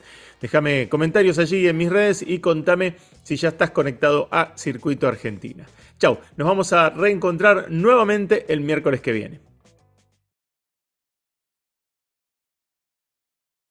Déjame 0.42 0.90
comentarios 0.90 1.40
allí 1.40 1.68
en 1.68 1.78
mis 1.78 1.90
redes 1.90 2.22
y 2.22 2.40
contame 2.40 2.96
si 3.24 3.38
ya 3.38 3.50
estás 3.50 3.72
conectado 3.72 4.28
a 4.32 4.54
Circuito 4.56 5.08
Argentina. 5.08 5.66
Chau, 5.98 6.20
nos 6.36 6.48
vamos 6.48 6.74
a 6.74 6.90
reencontrar 6.90 7.72
nuevamente 7.72 8.46
el 8.54 8.62
miércoles 8.62 9.02
que 9.02 9.14
viene. 9.14 9.45